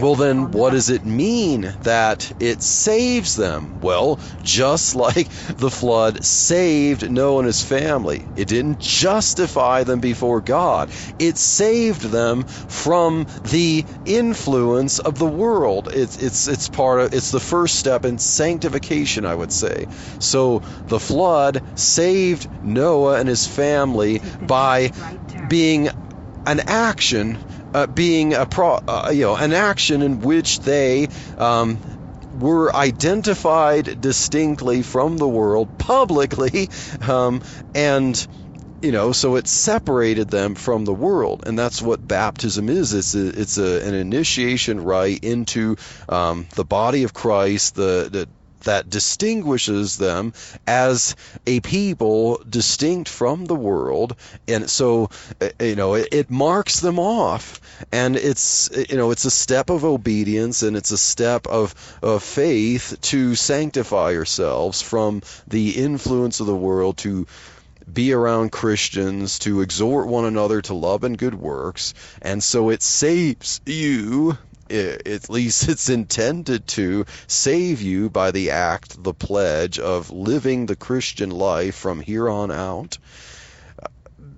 well, 0.00 0.14
then, 0.14 0.50
what 0.50 0.70
does 0.70 0.90
it 0.90 1.04
mean 1.04 1.72
that 1.82 2.30
it 2.40 2.62
saves 2.62 3.36
them? 3.36 3.80
Well, 3.80 4.18
just 4.42 4.94
like 5.06 5.28
the 5.56 5.70
flood 5.70 6.24
saved 6.24 7.10
Noah 7.10 7.38
and 7.38 7.46
his 7.46 7.62
family, 7.62 8.24
it 8.36 8.48
didn't 8.48 8.80
justify 8.80 9.84
them 9.84 10.00
before 10.00 10.40
God. 10.40 10.90
It 11.18 11.36
saved 11.36 12.02
them 12.02 12.44
from 12.44 13.26
the 13.50 13.84
influence 14.04 14.98
of 14.98 15.18
the 15.18 15.26
world. 15.26 15.88
It's 15.92 16.18
it's 16.18 16.48
it's 16.48 16.68
part 16.68 17.00
of 17.00 17.14
it's 17.14 17.30
the 17.30 17.40
first 17.40 17.76
step 17.76 18.04
in 18.04 18.18
sanctification, 18.18 19.24
I 19.26 19.34
would 19.34 19.52
say. 19.52 19.86
So 20.18 20.62
the 20.88 21.00
flood 21.00 21.62
saved 21.76 22.48
Noah 22.62 23.20
and 23.20 23.28
his 23.28 23.46
family 23.46 24.20
by 24.40 24.90
being 25.48 25.90
an 26.46 26.60
action 26.66 27.38
uh, 27.74 27.86
being 27.86 28.34
a 28.34 28.46
pro, 28.46 28.80
uh, 28.86 29.10
you 29.12 29.22
know, 29.22 29.36
an 29.36 29.52
action 29.52 30.02
in 30.02 30.20
which 30.20 30.60
they 30.60 31.08
um, 31.36 31.78
were 32.38 32.74
identified 32.74 34.00
distinctly 34.00 34.82
from 34.82 35.16
the 35.16 35.28
world 35.28 35.78
publicly, 35.78 36.70
um, 37.08 37.42
and 37.74 38.26
you 38.80 38.92
know, 38.92 39.12
so 39.12 39.36
it 39.36 39.48
separated 39.48 40.28
them 40.28 40.54
from 40.54 40.84
the 40.84 40.92
world, 40.92 41.44
and 41.46 41.58
that's 41.58 41.82
what 41.82 42.06
baptism 42.06 42.68
is. 42.68 42.94
It's 42.94 43.14
a, 43.14 43.40
it's 43.40 43.58
a, 43.58 43.84
an 43.86 43.94
initiation 43.94 44.84
rite 44.84 45.24
into 45.24 45.76
um, 46.08 46.46
the 46.54 46.64
body 46.64 47.02
of 47.02 47.12
Christ, 47.12 47.74
the, 47.74 48.08
the 48.10 48.28
that 48.60 48.90
distinguishes 48.90 49.96
them 49.96 50.32
as 50.66 51.16
a 51.46 51.60
people 51.60 52.42
distinct 52.48 53.08
from 53.08 53.44
the 53.44 53.54
world. 53.54 54.16
And 54.46 54.68
so 54.68 55.10
uh, 55.40 55.48
you 55.60 55.76
know 55.76 55.94
it, 55.94 56.08
it, 56.12 56.30
marks 56.30 56.80
them 56.80 56.98
off. 56.98 57.60
And 57.92 58.16
it's 58.16 58.70
you 58.88 58.96
know 58.96 59.10
it's 59.10 59.24
a 59.24 59.30
step 59.30 59.70
of 59.70 59.84
obedience 59.84 60.62
and 60.62 60.76
it's 60.76 60.90
a 60.90 60.98
step 60.98 61.46
of, 61.46 61.74
of 62.02 62.22
faith 62.22 62.98
to 63.02 63.34
sanctify 63.34 64.10
yourselves 64.10 64.82
from 64.82 65.22
the 65.46 65.70
influence 65.70 66.40
of 66.40 66.46
the 66.46 66.56
world 66.56 66.98
to 66.98 67.26
be 67.90 68.12
around 68.12 68.52
Christians, 68.52 69.38
to 69.40 69.62
exhort 69.62 70.08
one 70.08 70.26
another 70.26 70.60
to 70.62 70.74
love 70.74 71.04
and 71.04 71.16
good 71.16 71.34
works, 71.34 71.94
and 72.20 72.42
so 72.42 72.68
it 72.68 72.82
saves 72.82 73.60
you 73.64 74.36
at 74.70 75.30
least 75.30 75.68
it's 75.68 75.88
intended 75.88 76.66
to 76.68 77.06
save 77.26 77.80
you 77.82 78.10
by 78.10 78.30
the 78.30 78.50
act, 78.50 79.02
the 79.02 79.14
pledge 79.14 79.78
of 79.78 80.10
living 80.10 80.66
the 80.66 80.76
Christian 80.76 81.30
life 81.30 81.74
from 81.74 82.00
here 82.00 82.28
on 82.28 82.50
out. 82.50 82.98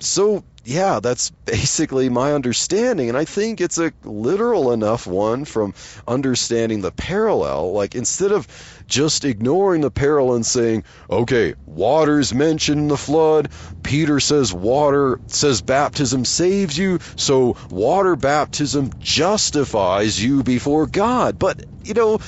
So, 0.03 0.45
yeah, 0.65 1.01
that's 1.01 1.31
basically 1.31 2.09
my 2.09 2.33
understanding. 2.33 3.09
And 3.09 3.19
I 3.19 3.25
think 3.25 3.61
it's 3.61 3.79
a 3.79 3.93
literal 4.03 4.73
enough 4.73 5.07
one 5.07 5.45
from 5.45 5.75
understanding 6.07 6.81
the 6.81 6.91
parallel. 6.91 7.73
Like, 7.73 7.95
instead 7.95 8.33
of 8.33 8.47
just 8.87 9.25
ignoring 9.25 9.81
the 9.81 9.91
parallel 9.91 10.37
and 10.37 10.47
saying, 10.47 10.85
okay, 11.09 11.55
water's 11.67 12.35
mentioned 12.35 12.79
in 12.81 12.89
the 12.89 12.97
flood. 12.97 13.51
Peter 13.83 14.21
says 14.21 14.53
water, 14.53 15.21
says 15.29 15.63
baptism 15.63 16.25
saves 16.25 16.77
you. 16.77 16.99
So 17.17 17.57
water 17.71 18.17
baptism 18.17 18.91
justifies 18.99 20.23
you 20.23 20.43
before 20.43 20.87
God. 20.87 21.39
But, 21.39 21.65
you 21.85 21.95
know, 21.95 22.19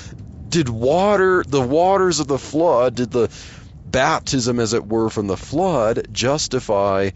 did 0.49 0.69
water, 0.69 1.45
the 1.47 1.61
waters 1.61 2.21
of 2.21 2.29
the 2.29 2.39
flood, 2.39 2.95
did 2.95 3.11
the 3.11 3.29
baptism, 3.85 4.59
as 4.61 4.73
it 4.73 4.87
were, 4.87 5.11
from 5.11 5.27
the 5.27 5.37
flood 5.37 6.09
justify 6.13 7.11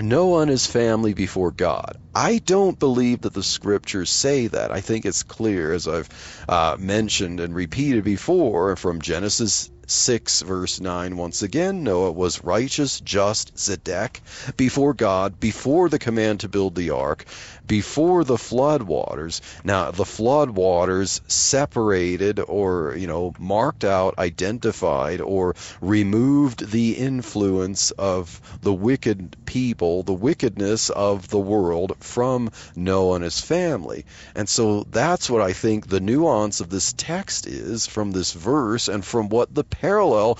Noah 0.00 0.30
one 0.30 0.48
is 0.48 0.66
family 0.66 1.14
before 1.14 1.52
God. 1.52 1.96
I 2.14 2.38
don't 2.38 2.78
believe 2.78 3.22
that 3.22 3.32
the 3.32 3.42
scriptures 3.42 4.10
say 4.10 4.48
that. 4.48 4.72
I 4.72 4.80
think 4.80 5.06
it's 5.06 5.22
clear, 5.22 5.72
as 5.72 5.86
I've 5.86 6.08
uh, 6.48 6.76
mentioned 6.78 7.40
and 7.40 7.54
repeated 7.54 8.04
before, 8.04 8.74
from 8.76 9.00
Genesis 9.00 9.70
6, 9.90 10.42
verse 10.42 10.80
9, 10.80 11.16
once 11.16 11.42
again, 11.42 11.82
Noah 11.82 12.12
was 12.12 12.44
righteous, 12.44 13.00
just, 13.00 13.56
Zedek, 13.56 14.20
before 14.56 14.94
God, 14.94 15.40
before 15.40 15.88
the 15.88 15.98
command 15.98 16.40
to 16.40 16.48
build 16.48 16.74
the 16.74 16.90
ark, 16.90 17.24
before 17.66 18.24
the 18.24 18.38
flood 18.38 18.82
waters. 18.82 19.40
Now, 19.64 19.90
the 19.90 20.04
flood 20.04 20.50
waters 20.50 21.20
separated 21.26 22.40
or, 22.40 22.94
you 22.96 23.06
know, 23.06 23.34
marked 23.38 23.84
out, 23.84 24.18
identified, 24.18 25.20
or 25.20 25.54
removed 25.80 26.70
the 26.70 26.92
influence 26.92 27.90
of 27.92 28.40
the 28.62 28.72
wicked 28.72 29.36
people, 29.46 30.02
the 30.02 30.12
wickedness 30.12 30.90
of 30.90 31.28
the 31.28 31.38
world 31.38 31.96
from 32.00 32.50
Noah 32.76 33.16
and 33.16 33.24
his 33.24 33.40
family. 33.40 34.04
And 34.34 34.48
so 34.48 34.84
that's 34.90 35.30
what 35.30 35.42
I 35.42 35.52
think 35.52 35.88
the 35.88 36.00
nuance 36.00 36.60
of 36.60 36.70
this 36.70 36.92
text 36.92 37.46
is 37.46 37.86
from 37.86 38.12
this 38.12 38.32
verse 38.32 38.88
and 38.88 39.04
from 39.04 39.28
what 39.28 39.54
the 39.54 39.64
parallel 39.80 40.38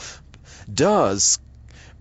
does 0.72 1.38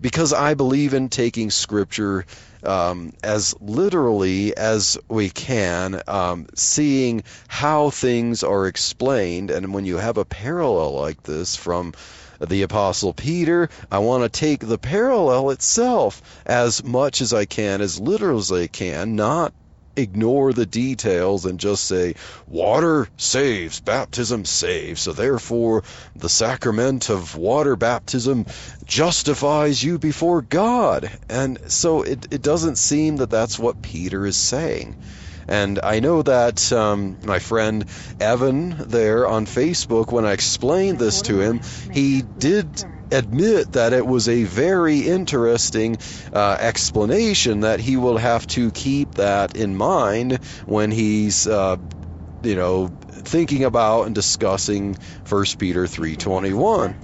because 0.00 0.32
I 0.32 0.54
believe 0.54 0.94
in 0.94 1.08
taking 1.08 1.50
scripture 1.50 2.26
um, 2.62 3.12
as 3.22 3.54
literally 3.60 4.56
as 4.56 4.98
we 5.08 5.30
can, 5.30 6.00
um, 6.06 6.46
seeing 6.54 7.22
how 7.48 7.90
things 7.90 8.42
are 8.42 8.66
explained. 8.66 9.50
And 9.50 9.74
when 9.74 9.84
you 9.84 9.96
have 9.98 10.18
a 10.18 10.24
parallel 10.24 10.92
like 10.92 11.22
this 11.22 11.56
from 11.56 11.94
the 12.40 12.62
Apostle 12.62 13.12
Peter, 13.12 13.68
I 13.90 13.98
want 13.98 14.24
to 14.24 14.28
take 14.28 14.60
the 14.60 14.78
parallel 14.78 15.50
itself 15.50 16.22
as 16.44 16.82
much 16.82 17.20
as 17.20 17.32
I 17.32 17.44
can, 17.44 17.80
as 17.80 18.00
literal 18.00 18.38
as 18.38 18.50
I 18.52 18.66
can, 18.66 19.16
not 19.16 19.52
ignore 19.96 20.52
the 20.52 20.66
details 20.66 21.44
and 21.44 21.60
just 21.60 21.84
say 21.84 22.14
water 22.46 23.08
saves, 23.16 23.80
baptism 23.80 24.44
saves. 24.44 25.02
So 25.02 25.12
therefore, 25.12 25.84
the 26.16 26.28
sacrament 26.28 27.10
of 27.10 27.36
water 27.36 27.76
baptism 27.76 28.46
justifies 28.84 29.82
you 29.82 29.98
before 29.98 30.42
God. 30.42 31.10
And 31.28 31.58
so 31.68 32.02
it, 32.02 32.26
it 32.30 32.42
doesn't 32.42 32.78
seem 32.78 33.16
that 33.16 33.30
that's 33.30 33.58
what 33.58 33.82
Peter 33.82 34.26
is 34.26 34.36
saying. 34.36 34.96
And 35.46 35.78
I 35.82 36.00
know 36.00 36.22
that 36.22 36.72
um, 36.72 37.18
my 37.22 37.38
friend 37.38 37.84
Evan 38.18 38.76
there 38.88 39.26
on 39.26 39.46
Facebook, 39.46 40.10
when 40.10 40.24
I 40.24 40.32
explained 40.32 40.98
this 40.98 41.22
to 41.22 41.40
him, 41.40 41.60
he 41.92 42.22
did 42.22 42.84
admit 43.14 43.72
that 43.72 43.92
it 43.92 44.06
was 44.06 44.28
a 44.28 44.44
very 44.44 45.00
interesting 45.00 45.96
uh, 46.32 46.56
explanation 46.60 47.60
that 47.60 47.80
he 47.80 47.96
will 47.96 48.18
have 48.18 48.46
to 48.48 48.70
keep 48.72 49.14
that 49.14 49.56
in 49.56 49.76
mind 49.76 50.40
when 50.66 50.90
he's 50.90 51.46
uh, 51.46 51.76
you 52.42 52.54
know 52.56 52.90
thinking 53.10 53.64
about 53.64 54.02
and 54.04 54.14
discussing 54.14 54.96
1 55.28 55.44
Peter 55.58 55.84
3:21 55.84 56.94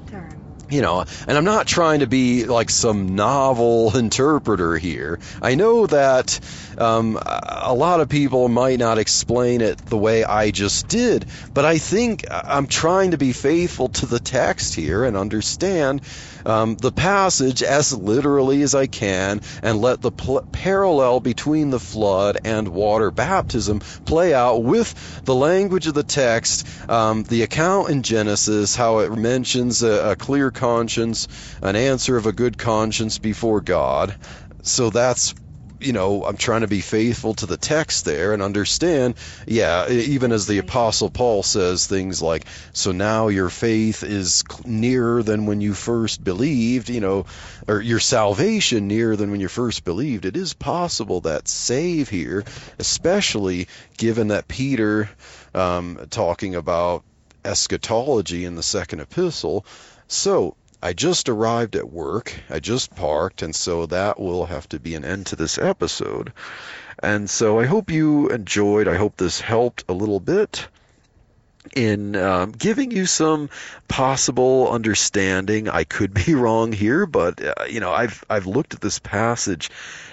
you 0.70 0.82
know, 0.82 1.04
and 1.26 1.36
I'm 1.36 1.44
not 1.44 1.66
trying 1.66 2.00
to 2.00 2.06
be 2.06 2.44
like 2.46 2.70
some 2.70 3.14
novel 3.14 3.96
interpreter 3.96 4.76
here. 4.78 5.18
I 5.42 5.54
know 5.54 5.86
that 5.86 6.40
um, 6.78 7.18
a 7.24 7.74
lot 7.74 8.00
of 8.00 8.08
people 8.08 8.48
might 8.48 8.78
not 8.78 8.98
explain 8.98 9.60
it 9.60 9.78
the 9.78 9.98
way 9.98 10.24
I 10.24 10.50
just 10.50 10.88
did, 10.88 11.26
but 11.52 11.64
I 11.64 11.78
think 11.78 12.24
I'm 12.30 12.66
trying 12.66 13.10
to 13.10 13.18
be 13.18 13.32
faithful 13.32 13.88
to 13.88 14.06
the 14.06 14.20
text 14.20 14.74
here 14.74 15.04
and 15.04 15.16
understand 15.16 16.02
um, 16.44 16.76
the 16.76 16.92
passage 16.92 17.62
as 17.62 17.92
literally 17.92 18.62
as 18.62 18.74
I 18.74 18.86
can 18.86 19.40
and 19.62 19.80
let 19.80 20.00
the 20.00 20.12
pl- 20.12 20.44
parallel 20.52 21.20
between 21.20 21.70
the 21.70 21.80
flood 21.80 22.38
and 22.44 22.68
water 22.68 23.10
baptism 23.10 23.80
play 24.04 24.34
out 24.34 24.62
with 24.62 25.22
the 25.24 25.34
language 25.34 25.86
of 25.86 25.94
the 25.94 26.02
text, 26.02 26.66
um, 26.88 27.24
the 27.24 27.42
account 27.42 27.90
in 27.90 28.02
Genesis, 28.02 28.76
how 28.76 29.00
it 29.00 29.12
mentions 29.16 29.82
a, 29.82 30.10
a 30.10 30.16
clear 30.16 30.50
conscience, 30.50 31.28
an 31.62 31.76
answer 31.76 32.16
of 32.16 32.26
a 32.26 32.32
good 32.32 32.58
conscience 32.58 33.18
before 33.18 33.60
God. 33.60 34.16
So 34.62 34.90
that's 34.90 35.34
you 35.80 35.92
know, 35.92 36.24
I'm 36.24 36.36
trying 36.36 36.60
to 36.60 36.68
be 36.68 36.80
faithful 36.80 37.34
to 37.34 37.46
the 37.46 37.56
text 37.56 38.04
there 38.04 38.32
and 38.32 38.42
understand, 38.42 39.14
yeah, 39.46 39.88
even 39.88 40.32
as 40.32 40.46
the 40.46 40.58
Apostle 40.58 41.10
Paul 41.10 41.42
says 41.42 41.86
things 41.86 42.20
like, 42.20 42.44
so 42.72 42.92
now 42.92 43.28
your 43.28 43.48
faith 43.48 44.02
is 44.02 44.44
nearer 44.64 45.22
than 45.22 45.46
when 45.46 45.60
you 45.60 45.74
first 45.74 46.22
believed, 46.22 46.90
you 46.90 47.00
know, 47.00 47.26
or 47.66 47.80
your 47.80 48.00
salvation 48.00 48.88
nearer 48.88 49.16
than 49.16 49.30
when 49.30 49.40
you 49.40 49.48
first 49.48 49.84
believed. 49.84 50.24
It 50.24 50.36
is 50.36 50.52
possible 50.54 51.22
that 51.22 51.48
save 51.48 52.08
here, 52.08 52.44
especially 52.78 53.68
given 53.96 54.28
that 54.28 54.48
Peter, 54.48 55.08
um, 55.54 56.06
talking 56.10 56.54
about 56.54 57.04
eschatology 57.44 58.44
in 58.44 58.54
the 58.54 58.62
second 58.62 59.00
epistle. 59.00 59.64
So, 60.08 60.56
I 60.82 60.92
just 60.92 61.28
arrived 61.28 61.76
at 61.76 61.90
work. 61.90 62.34
I 62.48 62.60
just 62.60 62.94
parked, 62.94 63.42
and 63.42 63.54
so 63.54 63.86
that 63.86 64.18
will 64.18 64.46
have 64.46 64.68
to 64.70 64.80
be 64.80 64.94
an 64.94 65.04
end 65.04 65.26
to 65.26 65.36
this 65.36 65.58
episode. 65.58 66.32
And 67.02 67.28
so 67.28 67.60
I 67.60 67.66
hope 67.66 67.90
you 67.90 68.28
enjoyed. 68.28 68.88
I 68.88 68.96
hope 68.96 69.16
this 69.16 69.40
helped 69.40 69.84
a 69.88 69.92
little 69.92 70.20
bit 70.20 70.68
in 71.76 72.16
um, 72.16 72.52
giving 72.52 72.90
you 72.90 73.06
some 73.06 73.50
possible 73.88 74.70
understanding. 74.70 75.68
I 75.68 75.84
could 75.84 76.14
be 76.14 76.34
wrong 76.42 76.72
here, 76.72 77.06
but 77.06 77.42
uh, 77.44 77.64
you 77.68 77.80
know, 77.80 77.92
I've 77.92 78.24
I've 78.30 78.46
looked 78.46 78.74
at 78.74 78.80
this 78.80 78.98
passage 78.98 79.70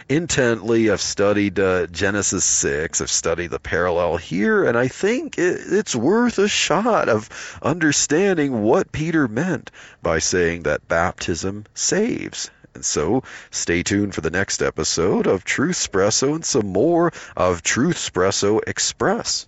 intently. 0.09 0.89
I've 0.89 1.01
studied 1.01 1.59
uh, 1.59 1.87
Genesis 1.87 2.45
6. 2.45 3.01
I've 3.01 3.09
studied 3.09 3.51
the 3.51 3.59
parallel 3.59 4.17
here, 4.17 4.63
and 4.63 4.77
I 4.77 4.87
think 4.87 5.37
it, 5.37 5.59
it's 5.65 5.95
worth 5.95 6.39
a 6.39 6.47
shot 6.47 7.09
of 7.09 7.59
understanding 7.61 8.61
what 8.61 8.91
Peter 8.91 9.27
meant 9.27 9.71
by 10.01 10.19
saying 10.19 10.63
that 10.63 10.87
baptism 10.87 11.65
saves. 11.73 12.49
And 12.73 12.85
so, 12.85 13.23
stay 13.49 13.83
tuned 13.83 14.13
for 14.13 14.21
the 14.21 14.29
next 14.29 14.61
episode 14.61 15.25
of 15.25 15.43
Truth 15.43 15.89
Espresso 15.91 16.35
and 16.35 16.45
some 16.45 16.67
more 16.67 17.11
of 17.35 17.63
Truth 17.63 17.97
Espresso 17.97 18.61
Express. 18.67 19.47